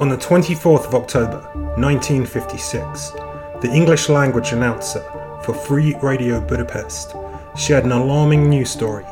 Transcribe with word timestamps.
On 0.00 0.08
the 0.08 0.16
24th 0.16 0.86
of 0.86 0.94
October 0.96 1.38
1956, 1.76 3.12
the 3.60 3.70
English 3.72 4.08
language 4.08 4.50
announcer 4.50 5.00
for 5.44 5.54
Free 5.54 5.94
Radio 6.02 6.40
Budapest 6.40 7.14
shared 7.56 7.84
an 7.84 7.92
alarming 7.92 8.50
news 8.50 8.70
story 8.70 9.04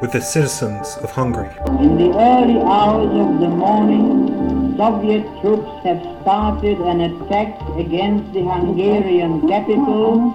with 0.00 0.12
the 0.12 0.20
citizens 0.22 0.96
of 1.02 1.10
Hungary. 1.10 1.50
In 1.84 1.98
the 1.98 2.18
early 2.18 2.58
hours 2.58 3.10
of 3.10 3.38
the 3.38 3.48
morning, 3.48 4.76
Soviet 4.78 5.26
troops 5.42 5.84
have 5.84 6.00
started 6.22 6.78
an 6.80 7.02
attack 7.02 7.60
against 7.76 8.32
the 8.32 8.40
Hungarian 8.40 9.46
capital. 9.46 10.34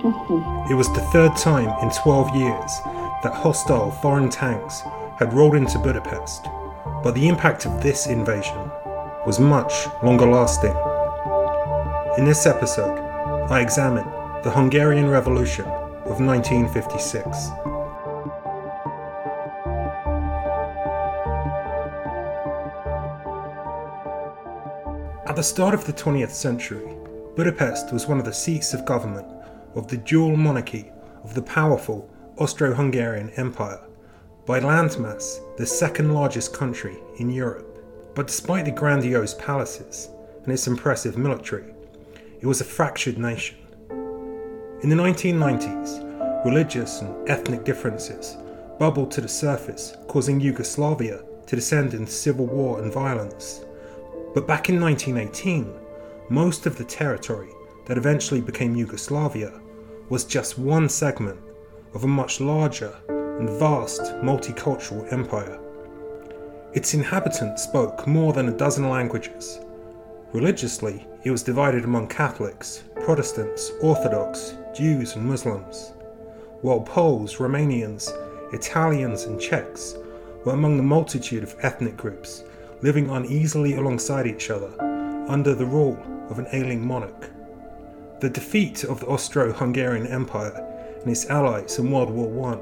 It 0.69 0.75
was 0.75 0.93
the 0.93 1.01
third 1.11 1.35
time 1.35 1.73
in 1.81 1.89
12 1.89 2.35
years 2.35 2.71
that 3.23 3.33
hostile 3.33 3.89
foreign 3.89 4.29
tanks 4.29 4.83
had 5.17 5.33
rolled 5.33 5.55
into 5.55 5.79
Budapest, 5.79 6.43
but 7.01 7.15
the 7.15 7.27
impact 7.27 7.65
of 7.65 7.81
this 7.81 8.05
invasion 8.05 8.69
was 9.25 9.39
much 9.39 9.87
longer 10.03 10.27
lasting. 10.27 10.75
In 12.17 12.25
this 12.25 12.45
episode, 12.45 12.99
I 13.49 13.59
examine 13.59 14.05
the 14.43 14.51
Hungarian 14.51 15.09
Revolution 15.09 15.65
of 15.65 16.21
1956. 16.21 17.49
At 25.27 25.35
the 25.35 25.41
start 25.41 25.73
of 25.73 25.85
the 25.85 25.93
20th 25.93 26.29
century, 26.29 26.95
Budapest 27.35 27.91
was 27.91 28.07
one 28.07 28.19
of 28.19 28.25
the 28.25 28.33
seats 28.33 28.73
of 28.73 28.85
government 28.85 29.27
of 29.73 29.87
the 29.87 29.97
dual 29.97 30.37
monarchy 30.37 30.91
of 31.23 31.33
the 31.33 31.41
powerful 31.41 32.09
Austro 32.37 32.73
Hungarian 32.73 33.31
Empire, 33.31 33.81
by 34.45 34.59
landmass 34.59 35.39
the 35.57 35.65
second 35.65 36.13
largest 36.13 36.53
country 36.53 36.97
in 37.17 37.31
Europe. 37.31 37.74
But 38.15 38.27
despite 38.27 38.63
the 38.63 38.71
grandiose 38.71 39.33
palaces 39.33 40.09
and 40.43 40.53
its 40.53 40.67
impressive 40.67 41.17
military, 41.17 41.73
it 42.39 42.45
was 42.45 42.61
a 42.61 42.65
fractured 42.65 43.17
nation. 43.17 43.57
In 44.81 44.89
the 44.89 44.95
1990s, 44.95 46.45
religious 46.45 47.01
and 47.01 47.29
ethnic 47.29 47.65
differences 47.65 48.37
bubbled 48.79 49.11
to 49.11 49.21
the 49.21 49.27
surface, 49.27 49.97
causing 50.07 50.39
Yugoslavia 50.39 51.23
to 51.45 51.55
descend 51.55 51.93
into 51.93 52.11
civil 52.11 52.45
war 52.45 52.81
and 52.81 52.91
violence. 52.91 53.65
But 54.33 54.47
back 54.47 54.69
in 54.69 54.79
1918, 54.79 55.73
most 56.29 56.65
of 56.65 56.77
the 56.77 56.85
territory 56.85 57.49
that 57.85 57.97
eventually 57.97 58.41
became 58.41 58.75
Yugoslavia 58.75 59.59
was 60.09 60.23
just 60.23 60.57
one 60.57 60.87
segment 60.87 61.39
of 61.93 62.05
a 62.05 62.07
much 62.07 62.39
larger 62.39 62.95
and 63.09 63.49
vast 63.59 64.01
multicultural 64.23 65.11
empire. 65.11 65.59
Its 66.75 66.93
inhabitants 66.93 67.63
spoke 67.63 68.05
more 68.05 68.33
than 68.33 68.49
a 68.49 68.57
dozen 68.57 68.89
languages. 68.89 69.61
Religiously, 70.33 71.07
it 71.23 71.31
was 71.31 71.41
divided 71.41 71.85
among 71.85 72.09
Catholics, 72.09 72.83
Protestants, 72.95 73.71
Orthodox, 73.81 74.55
Jews, 74.75 75.15
and 75.15 75.25
Muslims, 75.25 75.93
while 76.63 76.81
Poles, 76.81 77.37
Romanians, 77.37 78.11
Italians, 78.53 79.23
and 79.23 79.39
Czechs 79.39 79.95
were 80.43 80.51
among 80.51 80.75
the 80.75 80.83
multitude 80.83 81.43
of 81.43 81.55
ethnic 81.61 81.95
groups 81.95 82.43
living 82.81 83.09
uneasily 83.09 83.75
alongside 83.75 84.27
each 84.27 84.49
other 84.49 84.69
under 85.29 85.55
the 85.55 85.65
rule 85.65 85.97
of 86.29 86.39
an 86.39 86.47
ailing 86.51 86.85
monarch. 86.85 87.29
The 88.19 88.29
defeat 88.29 88.83
of 88.83 88.99
the 88.99 89.07
Austro 89.07 89.53
Hungarian 89.53 90.07
Empire 90.07 90.97
and 91.01 91.09
its 91.09 91.29
allies 91.29 91.79
in 91.79 91.89
World 91.89 92.09
War 92.09 92.53
I 92.53 92.59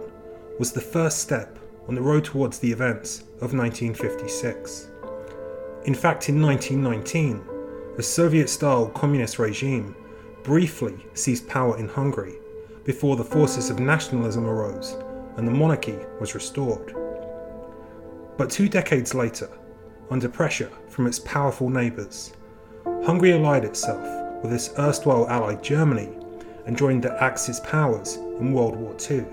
was 0.60 0.72
the 0.72 0.82
first 0.82 1.18
step 1.18 1.58
on 1.88 1.96
the 1.96 2.02
road 2.02 2.24
towards 2.24 2.60
the 2.60 2.72
events 2.72 3.22
of 3.42 3.54
1956. 3.54 4.88
In 5.86 5.94
fact, 5.94 6.30
in 6.30 6.42
1919, 6.42 7.44
a 7.98 8.04
Soviet 8.04 8.50
style 8.50 8.88
communist 8.88 9.38
regime 9.38 9.96
briefly 10.44 10.96
seized 11.14 11.48
power 11.48 11.78
in 11.78 11.88
Hungary 11.88 12.36
before 12.86 13.16
the 13.16 13.24
forces 13.24 13.70
of 13.70 13.80
nationalism 13.80 14.46
arose 14.46 14.98
and 15.38 15.48
the 15.48 15.52
monarchy 15.52 15.98
was 16.20 16.36
restored. 16.36 16.96
But 18.38 18.50
two 18.50 18.68
decades 18.68 19.14
later, 19.14 19.50
under 20.10 20.30
pressure 20.30 20.72
from 20.90 21.08
its 21.08 21.20
powerful 21.20 21.70
neighbours, 21.70 22.34
Hungary 23.06 23.32
allied 23.34 23.66
itself 23.66 24.44
with 24.44 24.54
its 24.54 24.72
erstwhile 24.78 25.28
ally 25.30 25.56
Germany 25.56 26.10
and 26.66 26.78
joined 26.78 27.04
the 27.04 27.24
Axis 27.24 27.60
powers 27.62 28.16
in 28.16 28.54
World 28.54 28.76
War 28.76 28.96
II. 29.10 29.26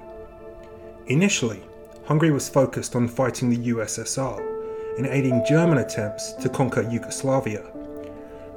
Initially, 1.07 1.63
Hungary 2.11 2.33
was 2.33 2.49
focused 2.49 2.97
on 2.97 3.07
fighting 3.07 3.49
the 3.51 3.71
USSR 3.73 4.97
and 4.99 5.07
aiding 5.07 5.45
German 5.49 5.79
attempts 5.79 6.33
to 6.33 6.49
conquer 6.49 6.83
Yugoslavia. 6.91 7.65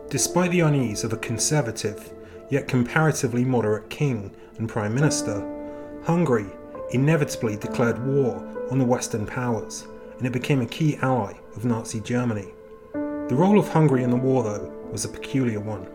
Despite 0.10 0.50
the 0.50 0.62
unease 0.62 1.04
of 1.04 1.14
a 1.14 1.18
conservative, 1.18 2.14
yet 2.50 2.68
comparatively 2.68 3.46
moderate 3.46 3.92
king 3.92 4.32
and 4.58 4.68
prime 4.68 4.96
minister, 4.96 5.48
Hungary 6.04 6.48
inevitably 6.94 7.56
declared 7.56 8.04
war 8.04 8.44
on 8.72 8.80
the 8.80 8.86
Western 8.86 9.24
powers, 9.24 9.86
and 10.18 10.26
it 10.26 10.34
became 10.34 10.62
a 10.62 10.66
key 10.66 10.98
ally 11.04 11.34
of 11.56 11.64
Nazi 11.64 12.00
Germany. 12.00 12.48
The 12.94 13.36
role 13.36 13.60
of 13.60 13.70
Hungary 13.70 14.02
in 14.02 14.10
the 14.10 14.16
war, 14.16 14.42
though, 14.42 14.74
was 14.92 15.06
a 15.06 15.10
peculiar 15.10 15.60
one. 15.60 15.86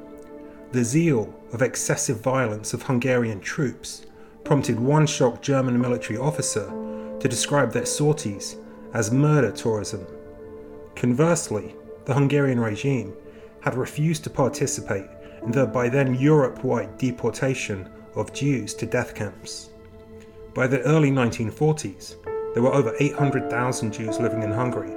The 0.70 0.84
zeal 0.84 1.34
of 1.52 1.62
excessive 1.62 2.20
violence 2.20 2.72
of 2.72 2.84
Hungarian 2.84 3.40
troops 3.40 4.06
prompted 4.44 4.78
one 4.78 5.08
shocked 5.08 5.42
German 5.42 5.80
military 5.80 6.20
officer 6.20 6.72
to 7.20 7.28
describe 7.28 7.72
their 7.72 7.86
sorties 7.86 8.56
as 8.94 9.12
murder 9.12 9.50
tourism. 9.50 10.06
Conversely, 10.94 11.74
the 12.04 12.14
Hungarian 12.14 12.60
regime 12.60 13.14
had 13.60 13.74
refused 13.74 14.24
to 14.24 14.30
participate 14.30 15.06
in 15.42 15.52
the 15.52 15.66
by 15.66 15.88
then 15.88 16.14
Europe 16.14 16.64
wide 16.64 16.96
deportation 16.98 17.88
of 18.14 18.32
Jews 18.32 18.74
to 18.74 18.86
death 18.86 19.14
camps. 19.14 19.70
By 20.54 20.66
the 20.66 20.80
early 20.82 21.10
1940s, 21.10 22.16
there 22.54 22.62
were 22.62 22.74
over 22.74 22.94
800,000 22.98 23.92
Jews 23.92 24.18
living 24.18 24.42
in 24.42 24.50
Hungary, 24.50 24.94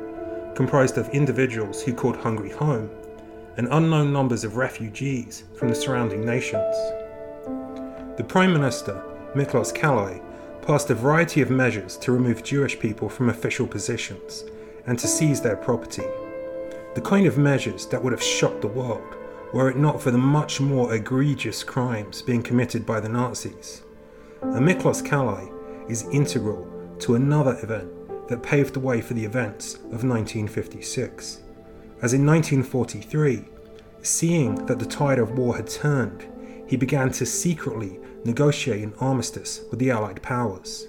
comprised 0.56 0.98
of 0.98 1.10
individuals 1.10 1.84
who 1.84 1.94
called 1.94 2.18
Hungary 2.18 2.52
home 2.52 2.90
and 3.58 3.68
unknown 3.72 4.14
numbers 4.14 4.44
of 4.44 4.56
refugees 4.56 5.44
from 5.56 5.68
the 5.68 5.76
surrounding 5.76 6.26
nations. 6.26 6.76
The 8.18 8.26
Prime 8.28 8.54
Minister, 8.54 9.04
Miklos 9.36 9.76
Kállay, 9.76 10.22
passed 10.62 10.90
a 10.90 10.96
variety 10.96 11.42
of 11.42 11.50
measures 11.50 11.98
to 11.98 12.12
remove 12.12 12.44
Jewish 12.44 12.80
people 12.80 13.10
from 13.10 13.30
official 13.30 13.68
positions 13.68 14.44
and 14.86 14.98
to 15.00 15.08
seize 15.08 15.42
their 15.42 15.56
property. 15.56 16.06
The 16.96 17.02
kind 17.02 17.26
of 17.26 17.38
measures 17.38 17.86
that 17.88 18.04
would 18.04 18.14
have 18.14 18.24
shocked 18.24 18.62
the 18.62 18.68
world 18.68 19.16
were 19.54 19.70
it 19.70 19.78
not 19.78 20.02
for 20.02 20.12
the 20.12 20.18
much 20.18 20.62
more 20.62 20.94
egregious 20.94 21.64
crimes 21.64 22.22
being 22.22 22.44
committed 22.44 22.86
by 22.86 23.00
the 23.00 23.10
Nazis. 23.10 23.84
And 24.42 24.68
Miklos 24.68 25.06
Kállay 25.06 25.52
is 25.90 26.08
integral 26.12 26.68
to 27.00 27.16
another 27.16 27.58
event 27.62 28.28
that 28.28 28.44
paved 28.44 28.74
the 28.74 28.80
way 28.80 29.02
for 29.02 29.14
the 29.14 29.26
events 29.26 29.76
of 29.76 30.04
1956. 30.04 31.42
As 32.02 32.14
in 32.14 32.26
1943, 32.26 33.46
seeing 34.02 34.66
that 34.66 34.80
the 34.80 34.86
tide 34.86 35.20
of 35.20 35.38
war 35.38 35.56
had 35.56 35.68
turned, 35.68 36.26
he 36.72 36.78
began 36.78 37.12
to 37.12 37.26
secretly 37.26 38.00
negotiate 38.24 38.82
an 38.82 38.94
armistice 39.02 39.60
with 39.70 39.78
the 39.78 39.92
Allied 39.92 40.22
powers. 40.22 40.88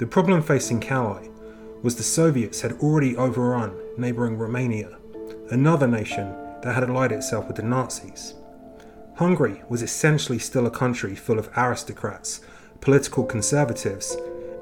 The 0.00 0.08
problem 0.08 0.42
facing 0.42 0.80
Kállay 0.80 1.30
was 1.84 1.94
the 1.94 2.02
Soviets 2.02 2.62
had 2.62 2.72
already 2.80 3.16
overrun 3.16 3.78
neighbouring 3.96 4.36
Romania, 4.36 4.98
another 5.52 5.86
nation 5.86 6.34
that 6.62 6.74
had 6.74 6.82
allied 6.82 7.12
itself 7.12 7.46
with 7.46 7.54
the 7.54 7.62
Nazis. 7.62 8.34
Hungary 9.14 9.62
was 9.68 9.82
essentially 9.82 10.40
still 10.40 10.66
a 10.66 10.78
country 10.82 11.14
full 11.14 11.38
of 11.38 11.48
aristocrats, 11.56 12.40
political 12.80 13.22
conservatives, 13.22 14.16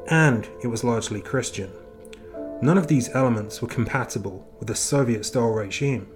and 0.09 0.47
it 0.63 0.67
was 0.67 0.85
largely 0.85 1.23
Christian. 1.23 1.71
None 2.61 2.77
of 2.77 2.89
these 2.89 3.09
elements 3.15 3.63
were 3.63 3.69
compatible 3.69 4.47
with 4.59 4.69
the 4.69 4.75
Soviet 4.75 5.25
style 5.25 5.49
regime. 5.49 6.09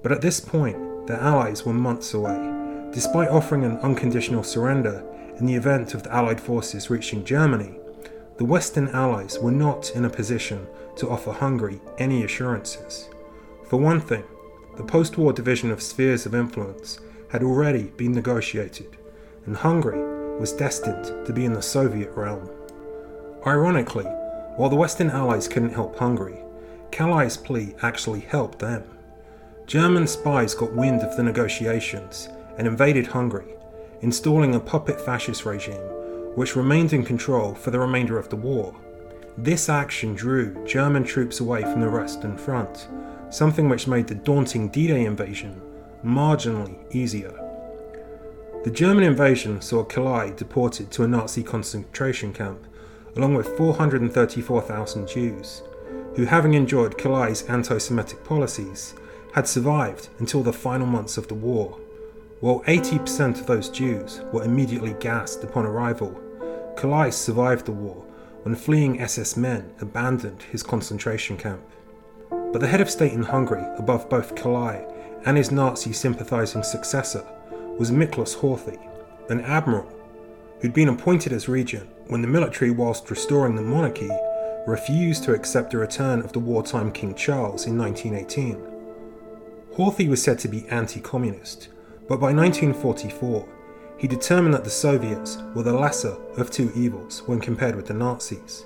But 0.00 0.12
at 0.12 0.20
this 0.20 0.38
point, 0.38 1.08
their 1.08 1.18
allies 1.18 1.66
were 1.66 1.74
months 1.74 2.14
away 2.14 2.61
Despite 2.92 3.30
offering 3.30 3.64
an 3.64 3.78
unconditional 3.78 4.42
surrender 4.42 5.02
in 5.38 5.46
the 5.46 5.54
event 5.54 5.94
of 5.94 6.02
the 6.02 6.14
Allied 6.14 6.40
forces 6.40 6.90
reaching 6.90 7.24
Germany, 7.24 7.74
the 8.36 8.44
Western 8.44 8.88
Allies 8.88 9.38
were 9.38 9.50
not 9.50 9.90
in 9.94 10.04
a 10.04 10.10
position 10.10 10.66
to 10.96 11.08
offer 11.08 11.32
Hungary 11.32 11.80
any 11.96 12.22
assurances. 12.22 13.08
For 13.66 13.78
one 13.78 14.00
thing, 14.00 14.24
the 14.76 14.84
post 14.84 15.16
war 15.16 15.32
division 15.32 15.70
of 15.70 15.80
spheres 15.82 16.26
of 16.26 16.34
influence 16.34 17.00
had 17.30 17.42
already 17.42 17.84
been 17.84 18.12
negotiated, 18.12 18.98
and 19.46 19.56
Hungary 19.56 20.38
was 20.38 20.52
destined 20.52 21.26
to 21.26 21.32
be 21.32 21.46
in 21.46 21.54
the 21.54 21.62
Soviet 21.62 22.10
realm. 22.10 22.50
Ironically, 23.46 24.04
while 24.56 24.68
the 24.68 24.76
Western 24.76 25.08
Allies 25.08 25.48
couldn't 25.48 25.72
help 25.72 25.98
Hungary, 25.98 26.40
Kállay's 26.90 27.38
plea 27.38 27.74
actually 27.80 28.20
helped 28.20 28.58
them. 28.58 28.84
German 29.66 30.06
spies 30.06 30.54
got 30.54 30.74
wind 30.74 31.00
of 31.00 31.16
the 31.16 31.22
negotiations 31.22 32.28
and 32.58 32.66
invaded 32.66 33.06
Hungary, 33.06 33.54
installing 34.00 34.54
a 34.54 34.60
puppet 34.60 35.00
fascist 35.00 35.44
regime 35.44 35.88
which 36.34 36.56
remained 36.56 36.92
in 36.92 37.04
control 37.04 37.54
for 37.54 37.70
the 37.70 37.78
remainder 37.78 38.18
of 38.18 38.28
the 38.30 38.36
war. 38.36 38.74
This 39.36 39.68
action 39.68 40.14
drew 40.14 40.64
German 40.66 41.04
troops 41.04 41.40
away 41.40 41.62
from 41.62 41.80
the 41.80 41.90
Western 41.90 42.36
Front 42.36 42.88
something 43.32 43.68
which 43.68 43.86
made 43.86 44.06
the 44.06 44.14
daunting 44.14 44.68
D 44.68 44.86
Day 44.86 45.06
invasion 45.06 45.60
marginally 46.04 46.76
easier. 46.94 47.32
The 48.64 48.70
German 48.70 49.04
invasion 49.04 49.60
saw 49.60 49.84
Kállay 49.84 50.36
deported 50.36 50.90
to 50.92 51.04
a 51.04 51.08
Nazi 51.08 51.42
concentration 51.42 52.32
camp, 52.32 52.66
along 53.16 53.34
with 53.34 53.56
434,000 53.56 55.08
Jews, 55.08 55.62
who, 56.14 56.24
having 56.26 56.54
enjoyed 56.54 56.98
Kállay's 56.98 57.42
anti 57.44 57.78
Semitic 57.78 58.22
policies, 58.24 58.94
had 59.34 59.48
survived 59.48 60.08
until 60.18 60.42
the 60.42 60.52
final 60.52 60.86
months 60.86 61.16
of 61.16 61.28
the 61.28 61.34
war. 61.34 61.78
While 62.42 62.64
80% 62.64 63.38
of 63.38 63.46
those 63.46 63.68
Jews 63.68 64.20
were 64.32 64.42
immediately 64.42 64.96
gassed 64.98 65.44
upon 65.44 65.64
arrival, 65.64 66.20
Kállay 66.74 67.12
survived 67.12 67.66
the 67.66 67.70
war 67.70 68.04
when 68.42 68.56
fleeing 68.56 69.00
SS 69.00 69.36
men 69.36 69.72
abandoned 69.80 70.42
his 70.50 70.64
concentration 70.64 71.36
camp. 71.36 71.62
But 72.28 72.58
the 72.60 72.66
head 72.66 72.80
of 72.80 72.90
state 72.90 73.12
in 73.12 73.22
Hungary, 73.22 73.64
above 73.78 74.10
both 74.10 74.34
Kállay 74.34 74.84
and 75.24 75.36
his 75.36 75.52
Nazi 75.52 75.92
sympathising 75.92 76.64
successor, 76.64 77.24
was 77.78 77.92
Miklos 77.92 78.34
Horthy, 78.38 78.80
an 79.30 79.42
admiral 79.42 79.88
who'd 80.60 80.74
been 80.74 80.88
appointed 80.88 81.32
as 81.32 81.48
regent 81.48 81.88
when 82.08 82.22
the 82.22 82.26
military, 82.26 82.72
whilst 82.72 83.08
restoring 83.08 83.54
the 83.54 83.62
monarchy, 83.62 84.10
refused 84.66 85.22
to 85.22 85.32
accept 85.32 85.70
the 85.70 85.78
return 85.78 86.18
of 86.22 86.32
the 86.32 86.40
wartime 86.40 86.90
King 86.90 87.14
Charles 87.14 87.68
in 87.68 87.78
1918. 87.78 88.56
Horthy 89.76 90.08
was 90.08 90.20
said 90.20 90.40
to 90.40 90.48
be 90.48 90.66
anti 90.70 90.98
communist, 90.98 91.68
but 92.08 92.20
by 92.20 92.32
1944, 92.32 93.48
he 93.98 94.08
determined 94.08 94.54
that 94.54 94.64
the 94.64 94.70
Soviets 94.70 95.38
were 95.54 95.62
the 95.62 95.72
lesser 95.72 96.16
of 96.36 96.50
two 96.50 96.72
evils 96.74 97.22
when 97.26 97.40
compared 97.40 97.76
with 97.76 97.86
the 97.86 97.94
Nazis. 97.94 98.64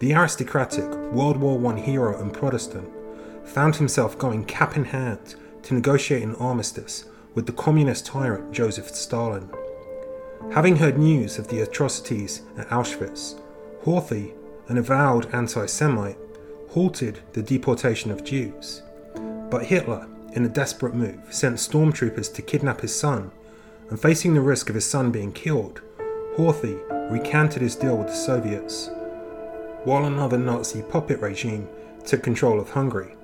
The 0.00 0.14
aristocratic 0.14 0.90
World 1.12 1.38
War 1.38 1.72
I 1.72 1.80
hero 1.80 2.20
and 2.20 2.32
Protestant 2.32 2.88
found 3.44 3.76
himself 3.76 4.18
going 4.18 4.44
cap 4.44 4.76
in 4.76 4.84
hand 4.84 5.36
to 5.62 5.74
negotiate 5.74 6.22
an 6.22 6.34
armistice 6.36 7.06
with 7.34 7.46
the 7.46 7.52
communist 7.52 8.06
tyrant 8.06 8.52
Joseph 8.52 8.94
Stalin. 8.94 9.48
Having 10.52 10.76
heard 10.76 10.98
news 10.98 11.38
of 11.38 11.48
the 11.48 11.60
atrocities 11.60 12.42
at 12.58 12.68
Auschwitz, 12.68 13.40
Horthy, 13.84 14.34
an 14.68 14.78
avowed 14.78 15.32
anti 15.34 15.66
Semite, 15.66 16.18
halted 16.68 17.20
the 17.32 17.42
deportation 17.42 18.10
of 18.10 18.24
Jews. 18.24 18.82
But 19.50 19.64
Hitler, 19.64 20.06
in 20.34 20.44
a 20.44 20.48
desperate 20.48 20.94
move, 20.94 21.20
sent 21.30 21.56
stormtroopers 21.56 22.32
to 22.34 22.42
kidnap 22.42 22.80
his 22.80 22.94
son, 22.94 23.30
and 23.88 24.00
facing 24.00 24.34
the 24.34 24.40
risk 24.40 24.68
of 24.68 24.74
his 24.74 24.84
son 24.84 25.10
being 25.10 25.32
killed, 25.32 25.80
Horthy 26.36 26.78
recanted 27.10 27.62
his 27.62 27.76
deal 27.76 27.96
with 27.96 28.08
the 28.08 28.14
Soviets, 28.14 28.90
while 29.84 30.04
another 30.04 30.36
Nazi 30.36 30.82
puppet 30.82 31.20
regime 31.20 31.68
took 32.04 32.22
control 32.22 32.58
of 32.58 32.70
Hungary. 32.70 33.14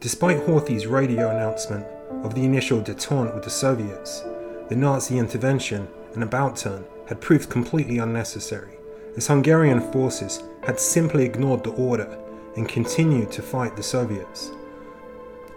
Despite 0.00 0.44
Horthy's 0.44 0.86
radio 0.86 1.30
announcement 1.30 1.86
of 2.24 2.34
the 2.34 2.44
initial 2.44 2.80
detente 2.80 3.34
with 3.34 3.44
the 3.44 3.50
Soviets, 3.50 4.22
the 4.68 4.76
Nazi 4.76 5.18
intervention 5.18 5.88
and 6.14 6.22
about 6.22 6.56
turn 6.56 6.84
had 7.08 7.20
proved 7.20 7.48
completely 7.48 7.98
unnecessary, 7.98 8.76
as 9.16 9.26
Hungarian 9.26 9.80
forces 9.92 10.42
had 10.62 10.78
simply 10.78 11.24
ignored 11.24 11.64
the 11.64 11.70
order 11.70 12.18
and 12.56 12.68
continued 12.68 13.32
to 13.32 13.42
fight 13.42 13.76
the 13.76 13.82
Soviets. 13.82 14.50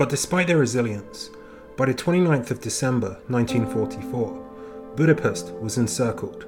But 0.01 0.09
despite 0.09 0.47
their 0.47 0.57
resilience, 0.57 1.29
by 1.77 1.85
the 1.85 1.93
29th 1.93 2.49
of 2.49 2.59
December 2.59 3.19
1944, 3.27 4.93
Budapest 4.95 5.53
was 5.61 5.77
encircled. 5.77 6.47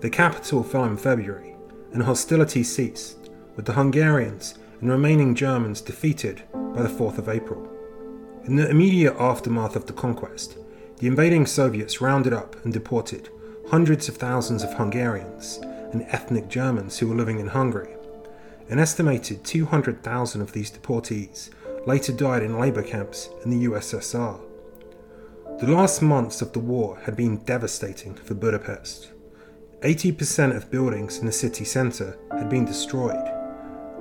The 0.00 0.08
capital 0.08 0.62
fell 0.62 0.84
in 0.84 0.96
February, 0.96 1.56
and 1.92 2.04
hostilities 2.04 2.72
ceased, 2.72 3.28
with 3.56 3.64
the 3.64 3.72
Hungarians 3.72 4.54
and 4.80 4.88
remaining 4.88 5.34
Germans 5.34 5.80
defeated 5.80 6.44
by 6.52 6.82
the 6.82 6.88
4th 6.88 7.18
of 7.18 7.28
April. 7.28 7.68
In 8.44 8.54
the 8.54 8.70
immediate 8.70 9.16
aftermath 9.18 9.74
of 9.74 9.86
the 9.86 9.92
conquest, 9.92 10.56
the 10.98 11.08
invading 11.08 11.46
Soviets 11.46 12.00
rounded 12.00 12.32
up 12.32 12.54
and 12.64 12.72
deported 12.72 13.30
hundreds 13.68 14.08
of 14.08 14.16
thousands 14.16 14.62
of 14.62 14.74
Hungarians 14.74 15.58
and 15.90 16.06
ethnic 16.10 16.46
Germans 16.46 17.00
who 17.00 17.08
were 17.08 17.16
living 17.16 17.40
in 17.40 17.48
Hungary. 17.48 17.96
An 18.68 18.78
estimated 18.78 19.42
200,000 19.42 20.40
of 20.40 20.52
these 20.52 20.70
deportees 20.70 21.50
later 21.86 22.12
died 22.12 22.42
in 22.42 22.58
labour 22.58 22.82
camps 22.82 23.30
in 23.44 23.50
the 23.50 23.66
USSR. 23.66 24.40
The 25.60 25.70
last 25.70 26.02
months 26.02 26.42
of 26.42 26.52
the 26.52 26.58
war 26.58 26.98
had 27.04 27.16
been 27.16 27.38
devastating 27.38 28.14
for 28.14 28.34
Budapest. 28.34 29.10
80% 29.80 30.56
of 30.56 30.70
buildings 30.70 31.18
in 31.18 31.26
the 31.26 31.32
city 31.32 31.64
centre 31.64 32.16
had 32.30 32.48
been 32.48 32.64
destroyed. 32.64 33.24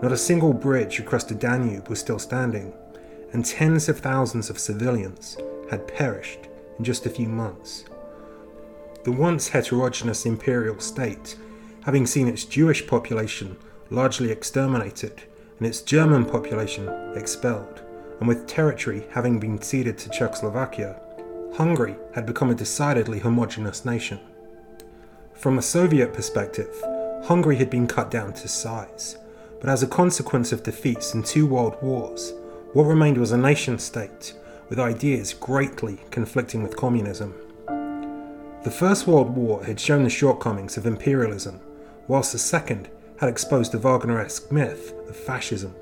Not 0.01 0.11
a 0.11 0.17
single 0.17 0.53
bridge 0.53 0.99
across 0.99 1.23
the 1.23 1.35
Danube 1.35 1.87
was 1.87 1.99
still 1.99 2.19
standing, 2.19 2.73
and 3.33 3.45
tens 3.45 3.89
of 3.89 3.99
thousands 3.99 4.49
of 4.49 4.59
civilians 4.59 5.37
had 5.69 5.87
perished 5.87 6.47
in 6.77 6.83
just 6.83 7.05
a 7.05 7.09
few 7.09 7.27
months. 7.27 7.85
The 9.03 9.11
once 9.11 9.49
heterogeneous 9.49 10.25
imperial 10.25 10.79
state, 10.79 11.35
having 11.83 12.05
seen 12.05 12.27
its 12.27 12.45
Jewish 12.45 12.85
population 12.85 13.57
largely 13.89 14.31
exterminated 14.31 15.23
and 15.61 15.67
its 15.67 15.81
German 15.81 16.25
population 16.25 16.87
expelled, 17.15 17.83
and 18.19 18.27
with 18.27 18.47
territory 18.47 19.05
having 19.11 19.39
been 19.39 19.61
ceded 19.61 19.95
to 19.95 20.09
Czechoslovakia, 20.09 20.99
Hungary 21.53 21.95
had 22.15 22.25
become 22.25 22.49
a 22.49 22.55
decidedly 22.55 23.19
homogeneous 23.19 23.85
nation. 23.85 24.19
From 25.35 25.59
a 25.59 25.61
Soviet 25.61 26.15
perspective, 26.15 26.75
Hungary 27.25 27.57
had 27.57 27.69
been 27.69 27.85
cut 27.85 28.09
down 28.09 28.33
to 28.33 28.47
size, 28.47 29.19
but 29.59 29.69
as 29.69 29.83
a 29.83 29.87
consequence 29.87 30.51
of 30.51 30.63
defeats 30.63 31.13
in 31.13 31.21
two 31.21 31.45
world 31.45 31.77
wars, 31.79 32.33
what 32.73 32.85
remained 32.85 33.19
was 33.19 33.31
a 33.31 33.37
nation 33.37 33.77
state 33.77 34.33
with 34.67 34.79
ideas 34.79 35.31
greatly 35.31 35.99
conflicting 36.09 36.63
with 36.63 36.75
communism. 36.75 37.35
The 38.63 38.71
First 38.71 39.05
World 39.05 39.35
War 39.35 39.63
had 39.63 39.79
shown 39.79 40.01
the 40.01 40.09
shortcomings 40.09 40.75
of 40.75 40.87
imperialism, 40.87 41.59
whilst 42.07 42.31
the 42.31 42.39
Second 42.39 42.89
had 43.21 43.29
exposed 43.29 43.71
the 43.71 43.77
Wagneresque 43.77 44.51
myth 44.51 44.95
of 45.07 45.15
fascism. 45.15 45.75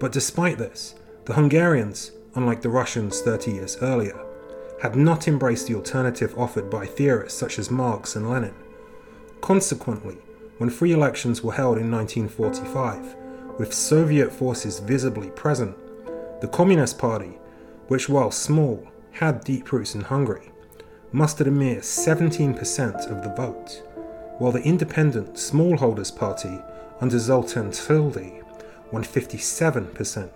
But 0.00 0.10
despite 0.10 0.58
this, 0.58 0.96
the 1.26 1.34
Hungarians, 1.34 2.10
unlike 2.34 2.60
the 2.60 2.70
Russians 2.70 3.20
30 3.20 3.52
years 3.52 3.78
earlier, 3.80 4.18
had 4.82 4.96
not 4.96 5.28
embraced 5.28 5.68
the 5.68 5.76
alternative 5.76 6.36
offered 6.36 6.68
by 6.68 6.84
theorists 6.84 7.38
such 7.38 7.60
as 7.60 7.70
Marx 7.70 8.16
and 8.16 8.28
Lenin. 8.28 8.56
Consequently, 9.40 10.16
when 10.58 10.70
free 10.70 10.90
elections 10.90 11.40
were 11.40 11.52
held 11.52 11.78
in 11.78 11.88
1945, 11.88 13.14
with 13.60 13.72
Soviet 13.72 14.32
forces 14.32 14.80
visibly 14.80 15.30
present, 15.30 15.76
the 16.40 16.48
Communist 16.48 16.98
Party, 16.98 17.38
which 17.86 18.08
while 18.08 18.32
small 18.32 18.88
had 19.12 19.44
deep 19.44 19.70
roots 19.70 19.94
in 19.94 20.00
Hungary, 20.00 20.50
mustered 21.12 21.46
a 21.46 21.50
mere 21.52 21.78
17% 21.78 23.08
of 23.08 23.22
the 23.22 23.32
vote, 23.36 23.84
while 24.38 24.50
the 24.50 24.62
independent 24.62 25.34
Smallholders 25.34 26.10
Party 26.10 26.58
under 27.02 27.18
Zoltan 27.18 27.72
Tildy 27.72 28.40
won 28.92 29.02
57%. 29.02 30.30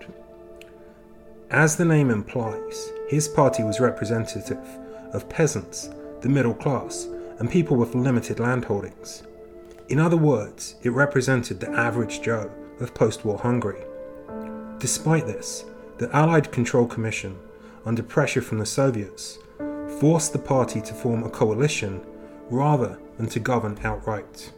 As 1.48 1.76
the 1.76 1.84
name 1.84 2.10
implies, 2.10 2.90
his 3.08 3.28
party 3.28 3.62
was 3.62 3.78
representative 3.78 4.58
of 5.12 5.28
peasants, 5.28 5.90
the 6.22 6.28
middle 6.28 6.54
class, 6.54 7.04
and 7.38 7.48
people 7.48 7.76
with 7.76 7.94
limited 7.94 8.38
landholdings. 8.38 9.24
In 9.88 10.00
other 10.00 10.16
words, 10.16 10.74
it 10.82 10.90
represented 10.90 11.60
the 11.60 11.70
average 11.70 12.20
Joe 12.20 12.50
of 12.80 12.94
post 12.94 13.24
war 13.24 13.38
Hungary. 13.38 13.84
Despite 14.80 15.24
this, 15.24 15.64
the 15.98 16.14
Allied 16.14 16.50
Control 16.50 16.86
Commission, 16.86 17.38
under 17.84 18.02
pressure 18.02 18.42
from 18.42 18.58
the 18.58 18.66
Soviets, 18.66 19.38
forced 20.00 20.32
the 20.32 20.40
party 20.40 20.80
to 20.80 20.94
form 20.94 21.22
a 21.22 21.30
coalition 21.30 22.04
rather 22.50 22.98
than 23.18 23.28
to 23.28 23.38
govern 23.38 23.78
outright. 23.84 24.52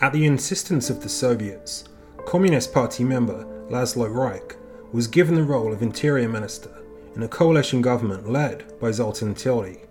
At 0.00 0.12
the 0.12 0.26
insistence 0.26 0.90
of 0.90 1.02
the 1.02 1.08
Soviets, 1.08 1.84
Communist 2.26 2.74
Party 2.74 3.04
member 3.04 3.44
Laszlo 3.70 4.08
Rajk 4.12 4.56
was 4.92 5.06
given 5.06 5.36
the 5.36 5.44
role 5.44 5.72
of 5.72 5.82
interior 5.82 6.28
minister 6.28 6.70
in 7.14 7.22
a 7.22 7.28
coalition 7.28 7.80
government 7.80 8.28
led 8.28 8.78
by 8.80 8.90
Zoltan 8.90 9.34
Tildy. 9.34 9.82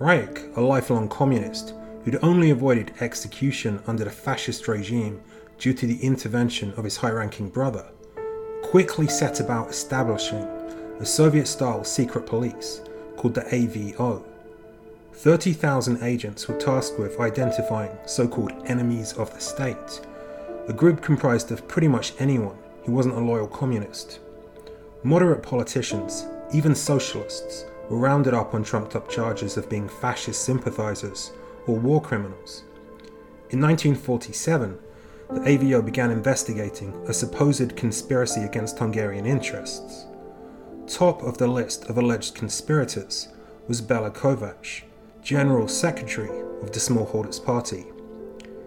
Rajk, 0.00 0.56
a 0.56 0.60
lifelong 0.60 1.08
communist 1.08 1.74
who'd 2.04 2.18
only 2.22 2.50
avoided 2.50 2.92
execution 3.00 3.80
under 3.86 4.02
the 4.02 4.10
fascist 4.10 4.66
regime 4.66 5.20
due 5.58 5.72
to 5.74 5.86
the 5.86 6.02
intervention 6.02 6.72
of 6.76 6.82
his 6.82 6.96
high 6.96 7.10
ranking 7.10 7.48
brother, 7.48 7.86
quickly 8.64 9.06
set 9.06 9.38
about 9.38 9.70
establishing 9.70 10.42
a 10.98 11.06
Soviet 11.06 11.46
style 11.46 11.84
secret 11.84 12.26
police 12.26 12.80
called 13.16 13.34
the 13.34 13.42
AVO. 13.42 14.24
30,000 15.16 16.02
agents 16.02 16.46
were 16.46 16.58
tasked 16.58 16.98
with 16.98 17.18
identifying 17.18 17.96
so 18.04 18.28
called 18.28 18.52
enemies 18.66 19.14
of 19.14 19.32
the 19.32 19.40
state, 19.40 20.02
a 20.68 20.72
group 20.74 21.00
comprised 21.00 21.50
of 21.50 21.66
pretty 21.66 21.88
much 21.88 22.12
anyone 22.18 22.56
who 22.84 22.92
wasn't 22.92 23.14
a 23.14 23.20
loyal 23.20 23.48
communist. 23.48 24.20
Moderate 25.02 25.42
politicians, 25.42 26.26
even 26.52 26.74
socialists, 26.74 27.64
were 27.88 27.96
rounded 27.96 28.34
up 28.34 28.52
on 28.52 28.62
trumped 28.62 28.94
up 28.94 29.08
charges 29.08 29.56
of 29.56 29.70
being 29.70 29.88
fascist 29.88 30.44
sympathizers 30.44 31.32
or 31.66 31.76
war 31.76 32.02
criminals. 32.02 32.64
In 33.48 33.60
1947, 33.62 34.78
the 35.30 35.40
AVO 35.40 35.82
began 35.82 36.10
investigating 36.10 36.92
a 37.08 37.14
supposed 37.14 37.74
conspiracy 37.74 38.42
against 38.42 38.78
Hungarian 38.78 39.24
interests. 39.24 40.04
Top 40.86 41.22
of 41.22 41.38
the 41.38 41.48
list 41.48 41.88
of 41.88 41.96
alleged 41.96 42.34
conspirators 42.34 43.28
was 43.66 43.80
Bela 43.80 44.10
Kovács, 44.10 44.82
General 45.26 45.66
Secretary 45.66 46.30
of 46.62 46.70
the 46.70 46.78
Smallholders 46.78 47.44
Party. 47.44 47.86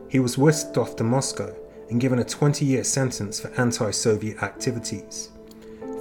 He 0.10 0.20
was 0.20 0.38
whisked 0.38 0.78
off 0.78 0.98
to 0.98 1.06
Moscow 1.06 1.56
and 1.89 2.01
given 2.01 2.20
a 2.20 2.24
20 2.25 2.66
year 2.66 2.84
sentence 2.84 3.39
for 3.39 3.48
anti 3.51 3.92
Soviet 3.92 4.44
activities. 4.44 5.30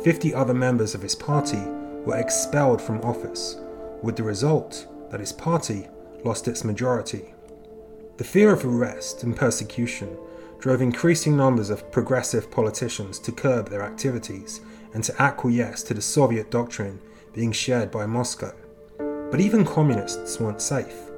50 0.03 0.35
other 0.35 0.55
members 0.55 0.97
of 0.97 1.03
his 1.03 1.15
party 1.15 1.63
were 2.05 2.17
expelled 2.17 2.83
from 2.83 3.01
office, 3.03 3.61
with 4.03 4.17
the 4.17 4.25
result 4.25 4.89
that 5.13 5.21
his 5.21 5.33
party 5.33 5.87
lost 6.25 6.49
its 6.49 6.65
majority. 6.65 7.33
The 8.17 8.25
fear 8.25 8.53
of 8.53 8.65
arrest 8.65 9.23
and 9.23 9.37
persecution 9.37 10.19
drove 10.59 10.83
increasing 10.83 11.37
numbers 11.37 11.71
of 11.71 11.93
progressive 11.93 12.51
politicians 12.51 13.21
to 13.21 13.31
curb 13.31 13.69
their 13.69 13.83
activities 13.85 14.61
and 14.93 15.05
to 15.05 15.23
acquiesce 15.23 15.85
to 15.85 15.95
the 15.95 16.03
Soviet 16.03 16.51
doctrine 16.51 16.99
being 17.33 17.53
shared 17.53 17.93
by 17.93 18.07
Moscow. 18.07 18.53
But 19.31 19.41
even 19.41 19.65
communists 19.65 20.41
weren't 20.41 20.63
safe. 20.63 21.11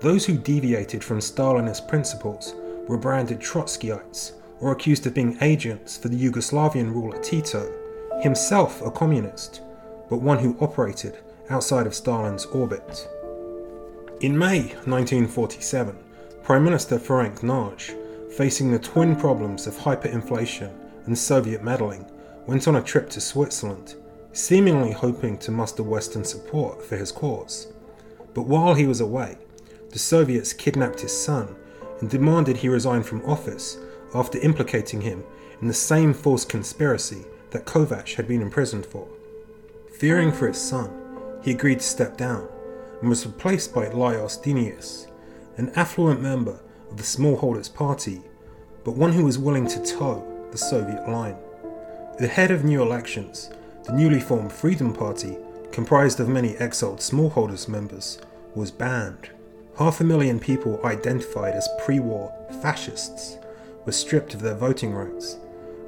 Those 0.00 0.26
who 0.26 0.36
deviated 0.36 1.04
from 1.04 1.20
Stalinist 1.20 1.88
principles 1.88 2.54
were 2.88 2.98
branded 2.98 3.40
Trotskyites 3.40 4.32
or 4.60 4.72
accused 4.72 5.06
of 5.06 5.14
being 5.14 5.38
agents 5.40 5.96
for 5.96 6.08
the 6.08 6.16
Yugoslavian 6.16 6.92
ruler 6.92 7.20
Tito, 7.20 7.72
himself 8.20 8.82
a 8.82 8.90
communist, 8.90 9.60
but 10.08 10.20
one 10.20 10.38
who 10.38 10.56
operated 10.60 11.18
outside 11.50 11.86
of 11.86 11.94
Stalin's 11.94 12.46
orbit. 12.46 13.08
In 14.20 14.36
May 14.36 14.62
1947, 14.86 15.96
Prime 16.42 16.64
Minister 16.64 16.98
Ferenc 16.98 17.42
Nagy, 17.42 17.94
facing 18.36 18.70
the 18.70 18.78
twin 18.78 19.16
problems 19.16 19.66
of 19.66 19.74
hyperinflation 19.74 20.72
and 21.06 21.18
Soviet 21.18 21.62
meddling, 21.62 22.04
went 22.46 22.68
on 22.68 22.76
a 22.76 22.82
trip 22.82 23.10
to 23.10 23.20
Switzerland, 23.20 23.94
seemingly 24.34 24.90
hoping 24.90 25.38
to 25.38 25.50
muster 25.50 25.82
Western 25.82 26.24
support 26.24 26.82
for 26.82 26.96
his 26.96 27.12
cause. 27.12 27.68
But 28.34 28.46
while 28.46 28.74
he 28.74 28.86
was 28.86 29.00
away, 29.00 29.38
the 29.90 29.98
Soviets 29.98 30.52
kidnapped 30.52 31.00
his 31.00 31.16
son 31.16 31.54
and 32.00 32.10
demanded 32.10 32.56
he 32.56 32.68
resign 32.68 33.04
from 33.04 33.24
office 33.24 33.78
after 34.12 34.38
implicating 34.38 35.00
him 35.00 35.22
in 35.60 35.68
the 35.68 35.74
same 35.74 36.12
false 36.12 36.44
conspiracy 36.44 37.24
that 37.50 37.64
Kovács 37.64 38.14
had 38.14 38.26
been 38.26 38.42
imprisoned 38.42 38.84
for. 38.84 39.06
Fearing 39.98 40.32
for 40.32 40.48
his 40.48 40.60
son, 40.60 40.90
he 41.42 41.52
agreed 41.52 41.78
to 41.78 41.84
step 41.84 42.16
down 42.16 42.48
and 43.00 43.08
was 43.08 43.24
replaced 43.24 43.72
by 43.72 43.86
Lajos 43.86 44.42
Dinnyés, 44.42 45.06
an 45.56 45.70
affluent 45.76 46.20
member 46.20 46.58
of 46.90 46.96
the 46.96 47.04
Smallholders 47.04 47.72
Party, 47.72 48.20
but 48.82 48.96
one 48.96 49.12
who 49.12 49.24
was 49.24 49.38
willing 49.38 49.68
to 49.68 49.82
toe 49.84 50.26
the 50.50 50.58
Soviet 50.58 51.08
line. 51.08 51.36
The 52.18 52.26
head 52.26 52.50
of 52.50 52.64
new 52.64 52.82
elections, 52.82 53.50
the 53.84 53.92
newly 53.92 54.20
formed 54.20 54.52
Freedom 54.52 54.92
Party, 54.92 55.36
comprised 55.70 56.20
of 56.20 56.28
many 56.28 56.56
exiled 56.56 57.00
smallholders 57.00 57.68
members, 57.68 58.18
was 58.54 58.70
banned. 58.70 59.30
Half 59.78 60.00
a 60.00 60.04
million 60.04 60.38
people 60.38 60.80
identified 60.84 61.54
as 61.54 61.68
pre 61.84 62.00
war 62.00 62.32
fascists 62.62 63.36
were 63.84 63.92
stripped 63.92 64.34
of 64.34 64.40
their 64.40 64.54
voting 64.54 64.92
rights, 64.92 65.36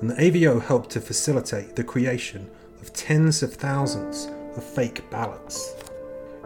and 0.00 0.10
the 0.10 0.14
AVO 0.14 0.60
helped 0.60 0.90
to 0.90 1.00
facilitate 1.00 1.76
the 1.76 1.84
creation 1.84 2.50
of 2.82 2.92
tens 2.92 3.42
of 3.42 3.54
thousands 3.54 4.28
of 4.56 4.64
fake 4.64 5.08
ballots. 5.10 5.74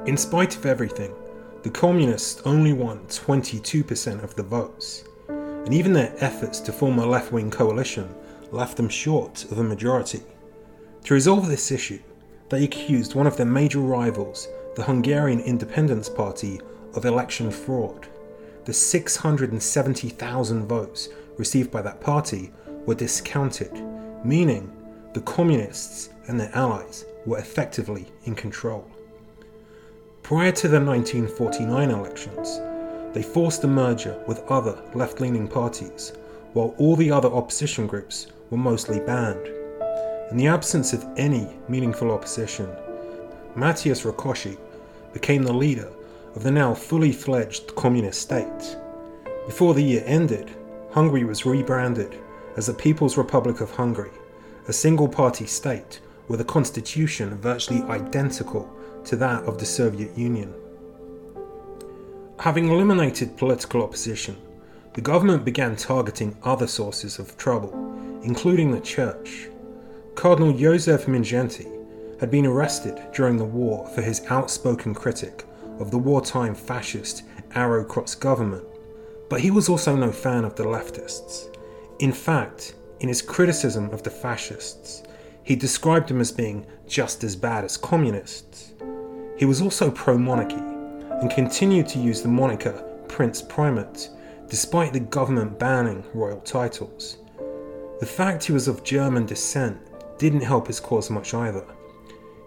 In 0.07 0.17
spite 0.17 0.57
of 0.57 0.67
everything, 0.67 1.15
the 1.63 1.71
Communists 1.71 2.41
only 2.45 2.73
won 2.73 3.01
22% 3.09 4.23
of 4.23 4.35
the 4.35 4.43
votes, 4.43 5.05
and 5.29 5.75
even 5.75 5.93
their 5.93 6.15
efforts 6.19 6.61
to 6.61 6.73
form 6.73 6.99
a 6.99 7.07
left 7.07 7.33
wing 7.33 7.51
coalition 7.51 8.15
left 8.51 8.77
them 8.77 8.89
short 8.89 9.45
of 9.51 9.59
a 9.59 9.63
majority. 9.63 10.23
To 11.05 11.15
resolve 11.15 11.49
this 11.49 11.71
issue, 11.71 12.01
they 12.51 12.65
accused 12.65 13.15
one 13.15 13.27
of 13.27 13.37
their 13.37 13.47
major 13.47 13.81
rivals, 13.81 14.49
the 14.77 14.83
Hungarian 14.83 15.41
Independence 15.41 16.09
Party, 16.09 16.61
of 16.95 17.05
election 17.05 17.51
fraud. 17.51 18.09
The 18.65 18.73
670,000 18.73 20.67
votes 20.67 21.09
received 21.39 21.71
by 21.71 21.83
that 21.83 22.01
party 22.01 22.53
were 22.87 22.95
discounted, 22.95 23.73
meaning 24.25 24.71
the 25.15 25.23
Communists 25.23 26.11
and 26.29 26.39
their 26.39 26.55
allies 26.55 27.05
were 27.27 27.39
effectively 27.39 28.07
in 28.25 28.35
control. 28.35 28.89
Prior 30.23 30.53
to 30.53 30.69
the 30.69 30.81
1949 30.81 31.91
elections, 31.91 32.61
they 33.15 33.23
forced 33.23 33.65
a 33.65 33.69
merger 33.69 34.23
with 34.29 34.45
other 34.49 34.81
left 34.95 35.21
leaning 35.21 35.49
parties, 35.49 36.13
while 36.53 36.75
all 36.79 36.95
the 36.95 37.11
other 37.11 37.29
opposition 37.29 37.87
groups 37.87 38.29
were 38.51 38.59
mostly 38.59 39.01
banned. 39.01 39.60
In 40.31 40.37
the 40.37 40.47
absence 40.47 40.93
of 40.93 41.05
any 41.17 41.49
meaningful 41.69 42.13
opposition, 42.13 42.69
Matthias 43.57 44.03
Rákosi 44.05 44.57
became 45.13 45.43
the 45.43 45.53
leader 45.53 45.89
of 46.37 46.45
the 46.45 46.53
now 46.53 46.73
fully 46.73 47.11
fledged 47.11 47.75
communist 47.75 48.23
state. 48.23 48.77
Before 49.47 49.75
the 49.75 49.83
year 49.83 50.05
ended, 50.07 50.55
Hungary 50.93 51.25
was 51.25 51.45
rebranded 51.45 52.17
as 52.57 52.67
the 52.67 52.75
People's 52.75 53.17
Republic 53.17 53.61
of 53.61 53.73
Hungary, 53.73 54.13
a 54.69 54.73
single 54.73 55.09
party 55.09 55.47
state 55.47 56.01
with 56.29 56.41
a 56.41 56.45
constitution 56.45 57.37
virtually 57.39 57.83
identical 57.91 58.73
to 59.07 59.17
that 59.17 59.43
of 59.45 59.59
the 59.59 59.67
Soviet 59.67 60.17
Union. 60.17 60.55
Having 62.39 62.69
eliminated 62.69 63.37
political 63.37 63.83
opposition, 63.83 64.37
the 64.95 65.01
government 65.01 65.45
began 65.45 65.75
targeting 65.75 66.37
other 66.45 66.69
sources 66.69 67.19
of 67.19 67.37
trouble, 67.37 67.73
including 68.23 68.71
the 68.71 68.81
church. 68.81 69.49
Cardinal 70.21 70.53
Joseph 70.53 71.07
Mindszenty 71.07 71.67
had 72.21 72.31
been 72.31 72.45
arrested 72.45 73.01
during 73.15 73.39
the 73.39 73.45
war 73.47 73.87
for 73.95 74.03
his 74.03 74.21
outspoken 74.29 74.93
critic 74.93 75.47
of 75.79 75.91
the 75.91 75.97
wartime 75.97 76.55
fascist 76.55 77.23
Arrow 77.55 77.83
Cross 77.83 78.17
government, 78.17 78.67
but 79.31 79.41
he 79.41 79.51
was 79.51 79.71
also 79.71 79.97
no 79.97 80.13
fan 80.13 80.45
of 80.45 80.55
the 80.57 80.63
leftists. 80.63 81.57
In 82.01 82.13
fact, 82.13 82.75
in 82.99 83.09
his 83.09 83.23
criticism 83.23 83.89
of 83.93 84.03
the 84.03 84.11
fascists, 84.11 85.05
he 85.43 85.57
described 85.57 86.11
them 86.11 86.21
as 86.21 86.31
being 86.31 86.67
just 86.87 87.25
as 87.25 87.35
bad 87.35 87.65
as 87.65 87.79
communists. 87.79 88.75
He 89.39 89.47
was 89.47 89.63
also 89.63 89.91
pro 89.91 90.19
monarchy 90.19 90.57
and 90.57 91.31
continued 91.31 91.89
to 91.89 91.99
use 91.99 92.21
the 92.21 92.29
moniker 92.29 92.73
Prince 93.09 93.41
Primate 93.41 94.11
despite 94.51 94.93
the 94.93 95.01
government 95.01 95.59
banning 95.59 96.05
royal 96.13 96.43
titles. 96.43 97.17
The 98.01 98.07
fact 98.07 98.45
he 98.45 98.53
was 98.53 98.69
of 98.69 98.85
German 98.85 99.25
descent 99.25 99.81
didn't 100.21 100.43
help 100.43 100.67
his 100.67 100.79
cause 100.79 101.09
much 101.11 101.33
either. 101.33 101.65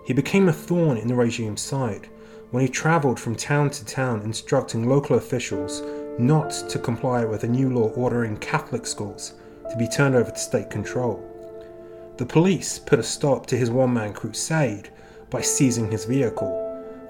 He 0.05 0.13
became 0.13 0.47
a 0.47 0.53
thorn 0.53 0.97
in 0.97 1.07
the 1.07 1.15
regime's 1.15 1.61
side 1.61 2.07
when 2.51 2.61
he 2.61 2.69
travelled 2.69 3.19
from 3.19 3.35
town 3.35 3.71
to 3.71 3.83
town 3.83 4.21
instructing 4.21 4.87
local 4.87 5.17
officials 5.17 5.81
not 6.19 6.51
to 6.69 6.77
comply 6.77 7.25
with 7.25 7.43
a 7.43 7.47
new 7.47 7.73
law 7.73 7.89
ordering 7.95 8.37
Catholic 8.37 8.85
schools 8.85 9.33
to 9.71 9.75
be 9.75 9.87
turned 9.87 10.13
over 10.13 10.29
to 10.29 10.37
state 10.37 10.69
control. 10.69 11.27
The 12.17 12.27
police 12.27 12.77
put 12.77 12.99
a 12.99 13.03
stop 13.03 13.47
to 13.47 13.57
his 13.57 13.71
one 13.71 13.91
man 13.91 14.13
crusade 14.13 14.89
by 15.31 15.41
seizing 15.41 15.89
his 15.89 16.05
vehicle, 16.05 16.53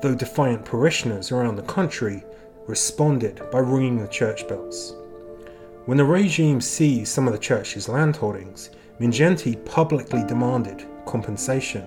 though 0.01 0.15
defiant 0.15 0.63
parishioners 0.63 1.33
around 1.33 1.57
the 1.57 1.63
country 1.63 2.23
responded 2.67 3.41
by 3.51 3.59
ringing 3.59 3.97
the 3.97 4.07
church 4.07 4.47
bells. 4.47 4.95
When 5.87 5.97
the 5.97 6.05
regime 6.05 6.61
seized 6.61 7.11
some 7.11 7.27
of 7.27 7.33
the 7.33 7.39
church's 7.39 7.89
landholdings, 7.89 8.69
Mindszenty 8.99 9.63
publicly 9.65 10.23
demanded 10.25 10.85
compensation. 11.05 11.85